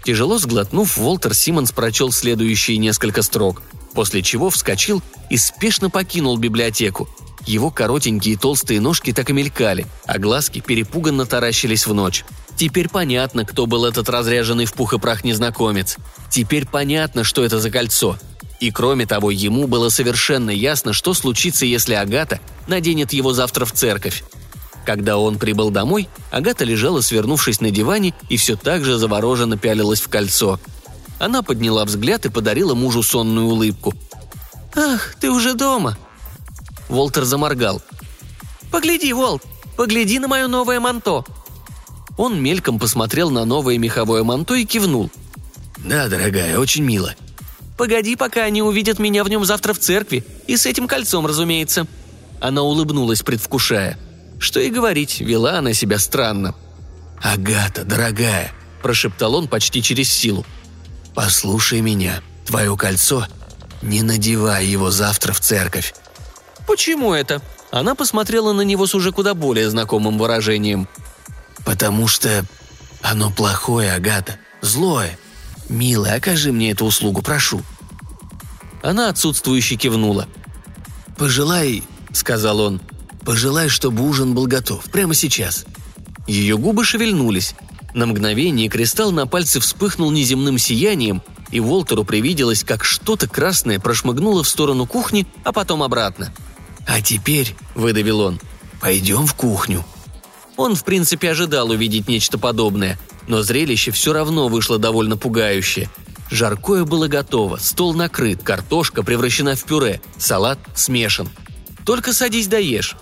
Тяжело 0.03 0.39
сглотнув, 0.39 0.97
Волтер 0.97 1.35
Симмонс 1.35 1.71
прочел 1.71 2.11
следующие 2.11 2.79
несколько 2.79 3.21
строк, 3.21 3.61
после 3.95 4.21
чего 4.21 4.51
вскочил 4.51 5.01
и 5.31 5.37
спешно 5.37 5.89
покинул 5.89 6.37
библиотеку– 6.37 7.09
Его 7.45 7.69
коротенькие 7.69 8.37
толстые 8.37 8.81
ножки 8.81 9.13
так 9.13 9.29
и 9.29 9.33
мелькали, 9.33 9.85
а 10.05 10.17
глазки 10.17 10.59
перепуганно 10.59 11.25
таращились 11.25 11.85
в 11.85 11.93
ночь. 11.93 12.25
Теперь 12.57 12.89
понятно, 12.89 13.45
кто 13.45 13.65
был 13.67 13.85
этот 13.85 14.09
разряженный 14.09 14.65
в 14.65 14.73
пух 14.73 14.93
и 14.93 14.97
прах 14.99 15.23
незнакомец. 15.23 15.97
Теперь 16.29 16.65
понятно, 16.65 17.23
что 17.23 17.43
это 17.43 17.59
за 17.59 17.69
кольцо. 17.69 18.17
И 18.59 18.71
кроме 18.71 19.05
того, 19.05 19.29
ему 19.29 19.67
было 19.67 19.89
совершенно 19.89 20.49
ясно, 20.49 20.93
что 20.93 21.13
случится, 21.13 21.65
если 21.65 21.93
Агата 21.93 22.39
наденет 22.67 23.13
его 23.13 23.33
завтра 23.33 23.65
в 23.65 23.73
церковь. 23.73 24.23
Когда 24.85 25.17
он 25.17 25.37
прибыл 25.37 25.69
домой, 25.69 26.07
Агата 26.31 26.63
лежала, 26.63 27.01
свернувшись 27.01 27.59
на 27.59 27.69
диване, 27.69 28.13
и 28.29 28.37
все 28.37 28.55
так 28.55 28.85
же 28.85 28.97
завороженно 28.97 29.57
пялилась 29.57 29.99
в 29.99 30.07
кольцо. 30.07 30.59
Она 31.19 31.41
подняла 31.41 31.85
взгляд 31.85 32.25
и 32.25 32.29
подарила 32.29 32.75
мужу 32.75 33.03
сонную 33.03 33.47
улыбку. 33.47 33.93
«Ах, 34.75 35.15
ты 35.19 35.29
уже 35.29 35.53
дома!» 35.53 35.97
Волтер 36.89 37.23
заморгал. 37.23 37.81
«Погляди, 38.71 39.13
Волт, 39.13 39.43
погляди 39.77 40.19
на 40.19 40.27
мое 40.27 40.47
новое 40.47 40.79
манто!» 40.79 41.23
Он 42.17 42.41
мельком 42.41 42.79
посмотрел 42.79 43.29
на 43.29 43.45
новое 43.45 43.77
меховое 43.77 44.23
манто 44.23 44.55
и 44.55 44.65
кивнул. 44.65 45.09
«Да, 45.77 46.07
дорогая, 46.07 46.59
очень 46.59 46.83
мило». 46.83 47.13
«Погоди, 47.77 48.15
пока 48.15 48.43
они 48.43 48.61
увидят 48.61 48.99
меня 48.99 49.23
в 49.23 49.29
нем 49.29 49.43
завтра 49.43 49.73
в 49.73 49.79
церкви, 49.79 50.25
и 50.47 50.55
с 50.55 50.65
этим 50.65 50.87
кольцом, 50.87 51.25
разумеется». 51.25 51.87
Она 52.39 52.61
улыбнулась, 52.61 53.21
предвкушая. 53.21 53.97
Что 54.39 54.59
и 54.59 54.69
говорить, 54.69 55.19
вела 55.19 55.59
она 55.59 55.73
себя 55.73 55.99
странно. 55.99 56.55
«Агата, 57.21 57.83
дорогая»,– 57.83 58.51
прошептал 58.81 59.35
он 59.35 59.47
почти 59.47 59.81
через 59.81 60.09
силу. 60.09 60.45
«Послушай 61.15 61.81
меня. 61.81 62.21
Твое 62.45 62.75
кольцо 62.75 63.25
не 63.81 64.03
надевай 64.03 64.65
его 64.65 64.91
завтра 64.91 65.33
в 65.33 65.39
церковь». 65.39 65.93
«Почему 66.67 67.13
это?» 67.13 67.41
Она 67.71 67.95
посмотрела 67.95 68.53
на 68.53 68.61
него 68.61 68.85
с 68.87 68.95
уже 68.95 69.11
куда 69.11 69.33
более 69.33 69.69
знакомым 69.69 70.17
выражением. 70.17 70.87
«Потому 71.65 72.07
что 72.07 72.45
оно 73.01 73.31
плохое, 73.31 73.93
Агата, 73.93 74.37
злое. 74.61 75.17
Милая, 75.69 76.17
окажи 76.17 76.51
мне 76.51 76.71
эту 76.71 76.85
услугу, 76.85 77.21
прошу». 77.21 77.61
Она 78.83 79.09
отсутствующе 79.09 79.75
кивнула. 79.75 80.27
«Пожелай»,— 81.17 81.83
сказал 82.13 82.59
он,— 82.59 82.81
«пожелай, 83.25 83.69
чтобы 83.69 84.07
ужин 84.07 84.33
был 84.33 84.47
готов, 84.47 84.83
прямо 84.85 85.13
сейчас». 85.13 85.65
Ее 86.27 86.57
губы 86.57 86.83
шевельнулись. 86.83 87.55
На 87.95 88.07
мгновение 88.07 88.67
кристалл 88.67 89.13
на 89.13 89.25
пальце 89.25 89.61
вспыхнул 89.61 90.11
неземным 90.11 90.57
сиянием, 90.57 91.23
и 91.49 91.61
Волтеру 91.61 92.03
привиделось, 92.03 92.65
как 92.65 92.83
что-то 92.83 93.25
красное 93.29 93.79
прошмыгнуло 93.79 94.43
в 94.43 94.49
сторону 94.49 94.85
кухни, 94.85 95.25
а 95.45 95.53
потом 95.53 95.81
обратно. 95.81 96.33
«А 96.85 97.01
теперь»,— 97.01 97.55
выдавил 97.73 98.19
он,— 98.19 98.41
«пойдем 98.81 99.25
в 99.25 99.33
кухню». 99.33 99.85
Он, 100.57 100.75
в 100.75 100.83
принципе, 100.83 101.31
ожидал 101.31 101.69
увидеть 101.69 102.09
нечто 102.09 102.37
подобное, 102.37 102.99
но 103.29 103.43
зрелище 103.43 103.91
все 103.91 104.11
равно 104.11 104.49
вышло 104.49 104.77
довольно 104.77 105.15
пугающее. 105.15 105.89
Жаркое 106.29 106.83
было 106.83 107.07
готово, 107.07 107.55
стол 107.61 107.93
накрыт, 107.93 108.43
картошка 108.43 109.03
превращена 109.03 109.55
в 109.55 109.63
пюре, 109.63 110.01
салат 110.17 110.59
смешан. 110.75 111.29
Только 111.85 112.11
садись 112.11 112.47
да 112.47 112.57
ешь. 112.57 112.97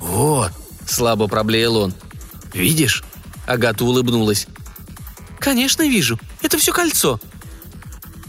«Вот»,— 0.00 0.50
слабо 0.88 1.28
проблеял 1.28 1.76
он. 1.76 1.94
«Видишь?» 2.52 3.04
Агата 3.50 3.84
улыбнулась. 3.84 4.46
«Конечно 5.40 5.82
вижу. 5.82 6.20
Это 6.40 6.56
все 6.56 6.72
кольцо». 6.72 7.18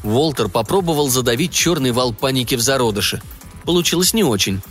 Волтер 0.01 0.49
попробовал 0.49 1.10
задавить 1.10 1.53
черный 1.53 1.91
вал 1.91 2.12
паники 2.12 2.55
в 2.55 2.62
зародыше. 2.62 3.21
Получилось 3.63 4.15
не 4.15 4.23
очень. 4.23 4.63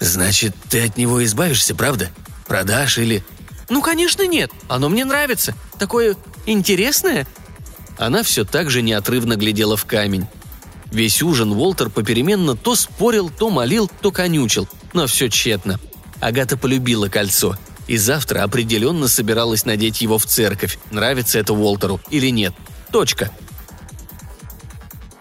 «Значит, 0.00 0.56
ты 0.70 0.86
от 0.86 0.96
него 0.96 1.22
избавишься, 1.22 1.74
правда? 1.74 2.10
Продашь 2.46 2.96
или...» 2.96 3.22
«Ну, 3.68 3.82
конечно, 3.82 4.26
нет. 4.26 4.50
Оно 4.68 4.88
мне 4.88 5.04
нравится. 5.04 5.54
Такое 5.78 6.16
интересное». 6.46 7.26
Она 7.98 8.22
все 8.22 8.44
так 8.46 8.70
же 8.70 8.80
неотрывно 8.80 9.36
глядела 9.36 9.76
в 9.76 9.84
камень. 9.84 10.26
Весь 10.90 11.22
ужин 11.22 11.52
Волтер 11.52 11.90
попеременно 11.90 12.56
то 12.56 12.74
спорил, 12.74 13.28
то 13.28 13.50
молил, 13.50 13.90
то 14.00 14.10
конючил, 14.10 14.66
но 14.94 15.06
все 15.06 15.28
тщетно. 15.28 15.78
Агата 16.20 16.56
полюбила 16.56 17.08
кольцо– 17.08 17.58
и 17.86 17.96
завтра 17.96 18.42
определенно 18.42 19.08
собиралась 19.08 19.64
надеть 19.64 20.00
его 20.00 20.18
в 20.18 20.26
церковь, 20.26 20.78
нравится 20.90 21.38
это 21.38 21.52
Уолтеру 21.52 22.00
или 22.10 22.30
нет. 22.30 22.54
Точка. 22.92 23.30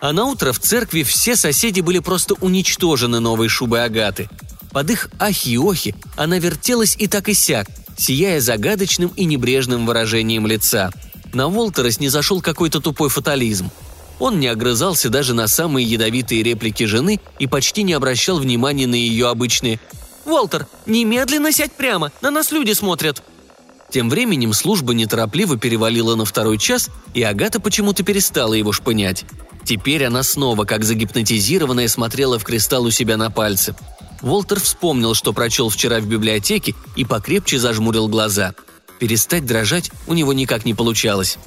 А 0.02 0.14
на 0.14 0.26
утро 0.26 0.52
в 0.52 0.60
церкви 0.60 1.04
все 1.04 1.36
соседи 1.36 1.82
были 1.82 2.00
просто 2.00 2.36
уничтожены 2.36 3.20
новой 3.20 3.48
шубой 3.48 3.84
Агаты. 3.84 4.30
Под 4.72 4.90
их 4.92 5.10
ахи 5.20 5.50
и 5.50 5.58
охи 5.58 5.96
она 6.16 6.38
вертелась 6.38 6.96
и 7.00 7.08
так 7.08 7.30
и 7.30 7.34
сяк, 7.34 7.68
сияя 7.98 8.40
загадочным 8.42 9.10
и 9.16 9.26
небрежным 9.26 9.86
выражением 9.86 10.48
лица. 10.48 10.92
На 11.34 11.48
Уолтера 11.48 11.90
снизошел 11.92 12.42
какой-то 12.42 12.82
тупой 12.82 13.10
фатализм. 13.10 13.72
Он 14.20 14.40
не 14.40 14.48
огрызался 14.48 15.10
даже 15.10 15.34
на 15.34 15.48
самые 15.48 15.86
ядовитые 15.86 16.44
реплики 16.44 16.84
жены 16.84 17.20
и 17.40 17.48
почти 17.48 17.84
не 17.84 17.94
обращал 17.94 18.40
внимания 18.40 18.88
на 18.88 18.96
ее 18.96 19.28
обычные 19.28 19.80
«Уолтер, 20.26 20.68
немедленно 20.86 21.52
сядь 21.52 21.72
прямо, 21.72 22.12
на 22.22 22.32
нас 22.32 22.52
люди 22.52 22.74
смотрят!» 22.74 23.24
Тем 23.92 24.10
временем 24.10 24.54
служба 24.54 24.94
неторопливо 24.94 25.58
перевалила 25.58 26.16
на 26.16 26.26
второй 26.26 26.58
час, 26.58 26.90
и 27.14 27.22
Агата 27.22 27.60
почему-то 27.60 28.04
перестала 28.04 28.54
его 28.54 28.72
шпынять. 28.72 29.24
Теперь 29.64 30.04
она 30.06 30.24
снова, 30.24 30.66
как 30.66 30.84
загипнотизированная, 30.84 31.88
смотрела 31.88 32.38
в 32.38 32.44
кристалл 32.44 32.86
у 32.86 32.92
себя 32.92 33.18
на 33.18 33.32
пальце. 33.32 33.76
Волтер 34.22 34.60
вспомнил, 34.60 35.14
что 35.14 35.34
прочел 35.34 35.70
вчера 35.70 36.00
в 36.00 36.08
библиотеке, 36.08 36.76
и 36.96 37.06
покрепче 37.06 37.60
зажмурил 37.60 38.08
глаза. 38.08 38.54
Перестать 39.00 39.46
дрожать 39.46 39.92
у 40.08 40.14
него 40.14 40.34
никак 40.34 40.66
не 40.66 40.74
получалось. 40.74 41.38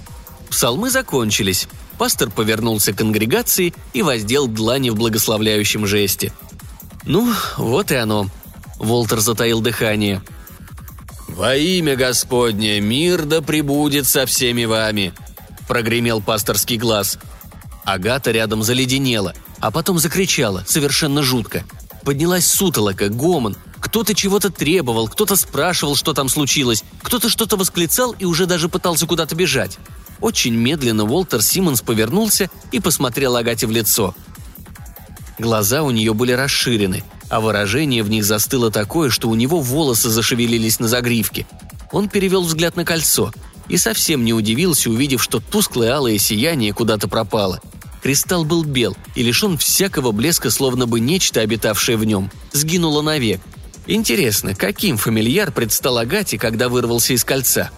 Псалмы 0.50 0.90
закончились. 0.90 1.68
Пастор 1.98 2.30
повернулся 2.30 2.92
к 2.92 2.98
конгрегации 2.98 3.74
и 3.92 4.02
воздел 4.02 4.46
длани 4.46 4.90
в 4.90 4.94
благословляющем 4.94 5.86
жесте. 5.86 6.32
Ну, 7.04 7.32
вот 7.56 7.90
и 7.90 7.96
оно. 7.96 8.28
Волтер 8.78 9.20
затаил 9.20 9.60
дыхание. 9.60 10.22
«Во 11.28 11.54
имя 11.54 11.96
Господне, 11.96 12.80
мир 12.80 13.24
да 13.24 13.42
пребудет 13.42 14.06
со 14.06 14.26
всеми 14.26 14.64
вами!»– 14.64 15.12
прогремел 15.68 16.20
пасторский 16.20 16.76
глаз. 16.76 17.18
Агата 17.84 18.30
рядом 18.30 18.62
заледенела, 18.62 19.34
а 19.60 19.70
потом 19.70 19.98
закричала, 19.98 20.64
совершенно 20.66 21.22
жутко. 21.22 21.64
Поднялась 22.02 22.46
сутолока, 22.46 23.08
гомон. 23.08 23.56
Кто-то 23.80 24.14
чего-то 24.14 24.50
требовал, 24.50 25.08
кто-то 25.08 25.36
спрашивал, 25.36 25.94
что 25.94 26.12
там 26.12 26.28
случилось, 26.28 26.82
кто-то 27.02 27.28
что-то 27.28 27.56
восклицал 27.56 28.14
и 28.18 28.24
уже 28.24 28.46
даже 28.46 28.68
пытался 28.68 29.06
куда-то 29.06 29.34
бежать. 29.34 29.78
Очень 30.20 30.54
медленно 30.54 31.04
Уолтер 31.04 31.42
Симмонс 31.42 31.80
повернулся 31.80 32.50
и 32.72 32.80
посмотрел 32.80 33.36
Агате 33.36 33.66
в 33.66 33.70
лицо. 33.70 34.14
Глаза 35.38 35.82
у 35.82 35.90
нее 35.90 36.14
были 36.14 36.32
расширены– 36.32 37.04
а 37.28 37.40
выражение 37.40 38.02
в 38.02 38.10
них 38.10 38.24
застыло 38.24 38.70
такое, 38.70 39.10
что 39.10 39.28
у 39.28 39.34
него 39.34 39.60
волосы 39.60 40.08
зашевелились 40.08 40.80
на 40.80 40.88
загривке. 40.88 41.46
Он 41.92 42.08
перевел 42.08 42.42
взгляд 42.42 42.76
на 42.76 42.84
кольцо 42.84 43.32
и 43.68 43.76
совсем 43.76 44.24
не 44.24 44.32
удивился, 44.32 44.90
увидев, 44.90 45.22
что 45.22 45.40
тусклое 45.40 45.94
алое 45.94 46.18
сияние 46.18 46.72
куда-то 46.72 47.08
пропало. 47.08 47.60
Кристалл 48.02 48.44
был 48.44 48.64
бел 48.64 48.96
и 49.14 49.22
лишен 49.22 49.58
всякого 49.58 50.12
блеска, 50.12 50.50
словно 50.50 50.86
бы 50.86 51.00
нечто, 51.00 51.40
обитавшее 51.40 51.96
в 51.96 52.04
нем, 52.04 52.30
сгинуло 52.52 53.02
навек. 53.02 53.40
Интересно, 53.86 54.54
каким 54.54 54.96
фамильяр 54.96 55.50
предстал 55.50 55.98
Агате, 55.98 56.38
когда 56.38 56.68
вырвался 56.68 57.14
из 57.14 57.24
кольца? 57.24 57.70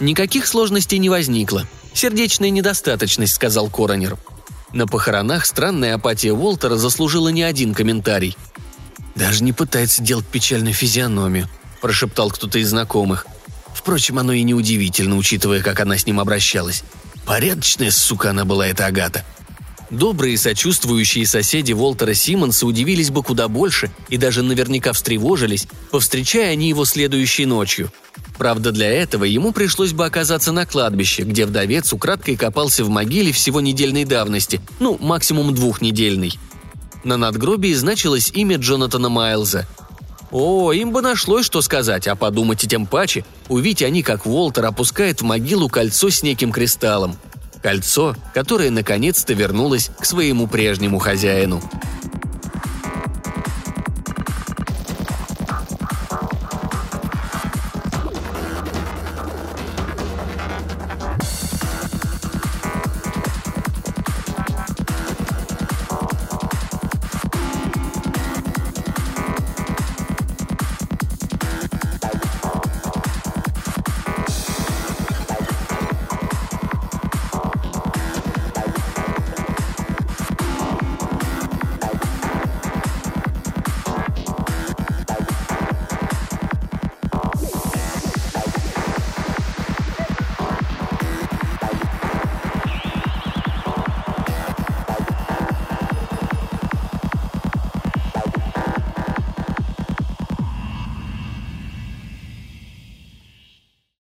Никаких 0.00 0.46
сложностей 0.46 0.98
не 0.98 1.08
возникло. 1.08 1.66
Сердечная 1.94 2.50
недостаточность, 2.50 3.34
сказал 3.34 3.68
Коронер. 3.68 4.16
На 4.72 4.86
похоронах 4.86 5.46
странная 5.46 5.94
апатия 5.94 6.32
Уолтера 6.32 6.76
заслужила 6.76 7.28
не 7.28 7.42
один 7.42 7.74
комментарий. 7.74 8.36
«Даже 9.14 9.42
не 9.42 9.52
пытается 9.52 10.02
делать 10.02 10.26
печальную 10.26 10.74
физиономию»,– 10.74 11.48
прошептал 11.80 12.30
кто-то 12.30 12.58
из 12.58 12.68
знакомых. 12.68 13.26
Впрочем, 13.74 14.18
оно 14.18 14.32
и 14.32 14.42
не 14.42 14.54
удивительно, 14.54 15.16
учитывая, 15.16 15.62
как 15.62 15.80
она 15.80 15.96
с 15.96 16.06
ним 16.06 16.20
обращалась. 16.20 16.84
Порядочная 17.24 17.90
сука 17.90 18.30
она 18.30 18.44
была, 18.44 18.66
эта 18.66 18.86
Агата. 18.86 19.24
Добрые 19.90 20.36
сочувствующие 20.36 21.26
соседи 21.26 21.72
Уолтера 21.72 22.14
Симмонса 22.14 22.66
удивились 22.66 23.10
бы 23.10 23.22
куда 23.22 23.48
больше 23.48 23.90
и 24.08 24.16
даже 24.16 24.42
наверняка 24.42 24.92
встревожились, 24.92 25.66
повстречая 25.90 26.52
они 26.52 26.68
его 26.68 26.84
следующей 26.84 27.46
ночью– 27.46 27.92
Правда, 28.38 28.70
для 28.70 28.88
этого 28.88 29.24
ему 29.24 29.52
пришлось 29.52 29.92
бы 29.92 30.06
оказаться 30.06 30.52
на 30.52 30.64
кладбище, 30.64 31.22
где 31.22 31.44
вдовец 31.44 31.92
украдкой 31.92 32.36
копался 32.36 32.84
в 32.84 32.88
могиле 32.88 33.32
всего 33.32 33.60
недельной 33.60 34.04
давности, 34.04 34.60
ну, 34.78 34.96
максимум 35.00 35.52
двухнедельной. 35.52 36.32
На 37.02 37.16
надгробии 37.16 37.74
значилось 37.74 38.30
имя 38.32 38.56
Джонатана 38.56 39.08
Майлза. 39.08 39.66
О, 40.30 40.72
им 40.72 40.92
бы 40.92 41.02
нашлось 41.02 41.46
что 41.46 41.62
сказать, 41.62 42.06
а 42.06 42.14
подумать 42.14 42.62
и 42.62 42.68
тем 42.68 42.86
паче, 42.86 43.24
увидеть 43.48 43.82
они, 43.82 44.02
как 44.02 44.26
Уолтер 44.26 44.66
опускает 44.66 45.20
в 45.20 45.24
могилу 45.24 45.68
кольцо 45.68 46.10
с 46.10 46.22
неким 46.22 46.52
кристаллом. 46.52 47.16
Кольцо, 47.68 48.16
которое 48.32 48.70
наконец-то 48.70 49.34
вернулось 49.34 49.90
к 49.98 50.06
своему 50.06 50.46
прежнему 50.46 50.98
хозяину– 50.98 51.60